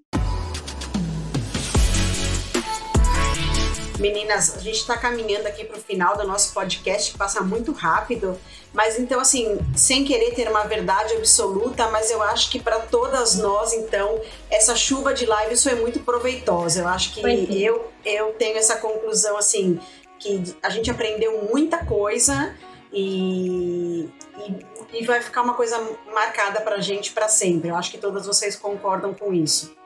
[4.02, 8.36] Meninas, a gente está caminhando aqui para o final do nosso podcast, passa muito rápido,
[8.74, 13.36] mas então, assim, sem querer ter uma verdade absoluta, mas eu acho que para todas
[13.36, 16.80] nós, então, essa chuva de lives foi muito proveitosa.
[16.80, 19.80] Eu acho que eu, eu tenho essa conclusão, assim,
[20.18, 22.56] que a gente aprendeu muita coisa
[22.92, 25.80] e, e, e vai ficar uma coisa
[26.12, 27.70] marcada para a gente para sempre.
[27.70, 29.80] Eu acho que todas vocês concordam com isso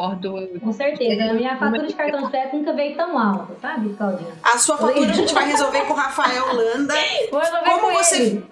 [0.00, 0.60] concordo.
[0.60, 1.30] Com certeza.
[1.30, 4.32] A minha fatura de cartão de crédito nunca veio tão alta, sabe, Claudinha?
[4.42, 6.94] A sua fatura a gente vai resolver com o Rafael Landa.
[7.30, 8.16] Vou resolver Como com você...
[8.16, 8.50] Ele.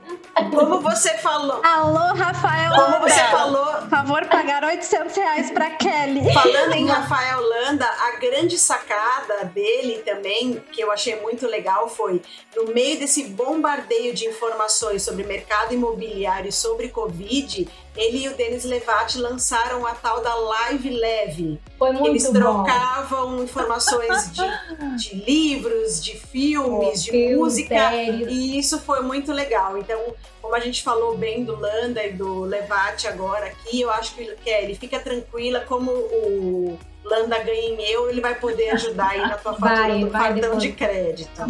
[0.54, 1.60] Como você falou.
[1.64, 3.30] Alô, Rafael Como você Landa.
[3.30, 6.32] falou, Por favor, pagar 800 reais pra Kelly.
[6.32, 12.22] Falando em Rafael Landa, a grande sacada dele também, que eu achei muito legal, foi
[12.54, 18.36] no meio desse bombardeio de informações sobre mercado imobiliário e sobre Covid, ele e o
[18.36, 21.60] Denis Levati lançaram a tal da Live Leve.
[21.78, 22.32] Foi muito Eles bom.
[22.32, 24.42] trocavam informações de,
[24.96, 27.94] de livros, de filmes, de Filmes, música.
[27.94, 29.76] E isso foi muito legal.
[29.78, 29.98] Então,
[30.40, 34.24] como a gente falou bem do Landa e do Levate agora aqui, eu acho que
[34.44, 39.36] Kelly, fica tranquila, como o Landa ganha em euro, ele vai poder ajudar aí na
[39.38, 40.62] tua fatura Vai, do vai cartão depois.
[40.62, 41.42] de crédito.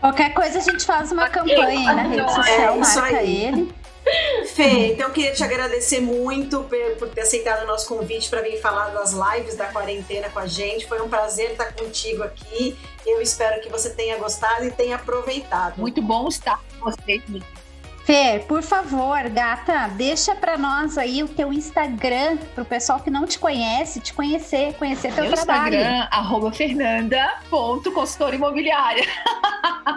[0.00, 3.44] Qualquer coisa a gente faz uma campanha aí na rede social, É, isso marca aí.
[3.46, 3.74] ele.
[4.54, 8.42] Fê, então eu queria te agradecer muito por, por ter aceitado o nosso convite para
[8.42, 10.86] vir falar das lives da quarentena com a gente.
[10.86, 12.76] Foi um prazer estar contigo aqui.
[13.06, 15.78] Eu espero que você tenha gostado e tenha aproveitado.
[15.78, 17.22] Muito bom estar com vocês.
[18.04, 23.26] Fê, por favor, gata, deixa pra nós aí o teu Instagram, pro pessoal que não
[23.26, 25.74] te conhece, te conhecer, conhecer teu Meu trabalho.
[25.74, 29.06] Instagram, arroba fernanda.consultora imobiliária.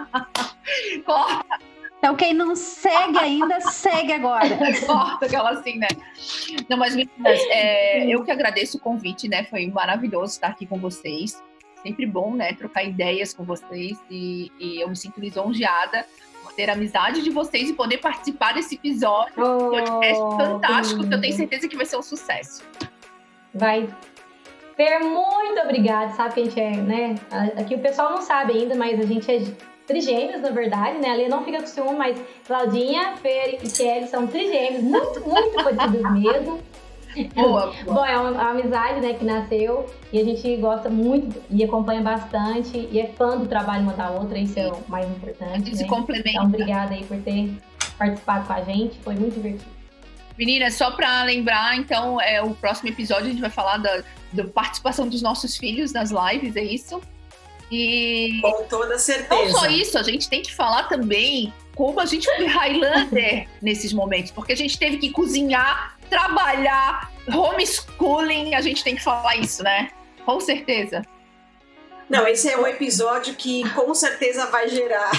[1.04, 1.58] Corta,
[1.98, 4.48] Então, quem não segue ainda, segue agora.
[4.86, 5.88] corta aquela assim, né?
[6.68, 9.44] Não, mas meninas, é, eu que agradeço o convite, né?
[9.44, 11.42] Foi maravilhoso estar aqui com vocês.
[11.82, 12.52] Sempre bom, né?
[12.52, 16.06] Trocar ideias com vocês e, e eu me sinto lisonjeada
[16.42, 19.34] por ter a amizade de vocês e poder participar desse episódio.
[19.36, 22.64] Oh, podcast fantástico, que eu tenho certeza que vai ser um sucesso.
[23.52, 23.88] Vai.
[24.76, 26.12] Fer, muito obrigada.
[26.12, 27.14] Sabe que a gente é, né?
[27.58, 29.42] Aqui o pessoal não sabe ainda, mas a gente é
[29.88, 31.10] trigêmeos, na verdade, né?
[31.10, 36.12] Ali não fica com ciúme, mas Claudinha, Fer e Kelly são trigêmeos, muito, muito parecidos
[36.12, 36.60] mesmo.
[37.34, 41.64] Boa, Bom, é uma, uma amizade, né, que nasceu e a gente gosta muito e
[41.64, 45.08] acompanha bastante e é fã do trabalho uma da outra, isso é o mais a
[45.08, 45.88] importante, gente se né?
[45.88, 46.30] complementa.
[46.30, 47.50] Então, obrigada aí por ter
[47.96, 49.70] participado com a gente, foi muito divertido.
[50.38, 54.44] Meninas, só para lembrar, então, é, o próximo episódio a gente vai falar da, da
[54.44, 57.00] participação dos nossos filhos nas lives, é isso?
[57.70, 59.52] E Com toda não certeza.
[59.52, 64.32] só isso, a gente tem que falar também como a gente foi Highlander nesses momentos,
[64.32, 69.90] porque a gente teve que cozinhar, trabalhar, homeschooling, a gente tem que falar isso, né?
[70.24, 71.02] Com certeza.
[72.08, 75.10] Não, esse é um episódio que com certeza vai gerar,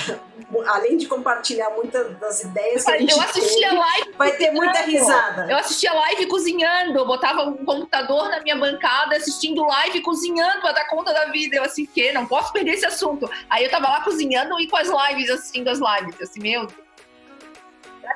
[0.67, 4.51] além de compartilhar muitas das ideias que a gente Eu assisti a live vai ter
[4.51, 5.45] muita risada.
[5.49, 10.71] Eu assistia live cozinhando, eu botava um computador na minha bancada, assistindo live cozinhando pra
[10.71, 11.57] dar conta da vida.
[11.57, 13.29] Eu assim, que não posso perder esse assunto.
[13.49, 16.19] Aí eu tava lá cozinhando e com as lives, assistindo as lives.
[16.21, 16.67] Assim, meu,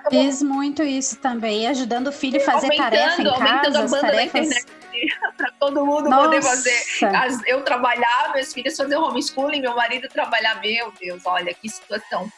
[0.09, 3.83] Fiz muito isso também, ajudando o filho a fazer aumentando, tarefa em aumentando casa, a
[3.83, 4.47] as banda da tarefas.
[4.47, 4.82] internet
[5.37, 6.83] pra todo mundo Nossa, poder fazer.
[7.15, 10.59] As- eu trabalhar, meus filhos fazer homeschooling, meu marido trabalhar.
[10.61, 12.31] Meu Deus, olha que situação.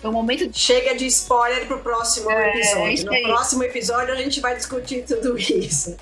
[0.00, 3.06] Foi um momento de Chega de spoiler pro próximo É, episódio.
[3.06, 3.22] No aí.
[3.24, 5.96] próximo episódio a gente vai discutir tudo isso.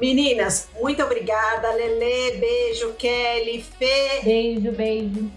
[0.00, 1.70] Meninas, muito obrigada.
[1.72, 2.94] Lele, beijo.
[2.94, 4.20] Kelly, Fê.
[4.24, 5.30] Beijo, beijo.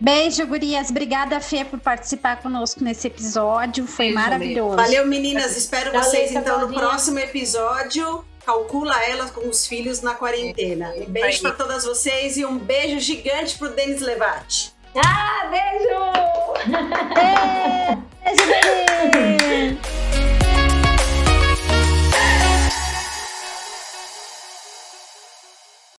[0.00, 0.90] Beijo, gurias.
[0.90, 3.86] Obrigada, Fê, por participar conosco nesse episódio.
[3.86, 4.76] Foi Beijo, maravilhoso.
[4.76, 5.56] Valeu, meninas.
[5.56, 10.92] Espero Valeu, vocês então no próximo episódio calcula elas com os filhos na quarentena.
[10.96, 14.72] É, um beijo para todas vocês e um beijo gigante pro Denis Levati.
[14.94, 16.42] Ah, beijo!
[17.18, 18.46] É, beijo,
[19.10, 19.78] Denis!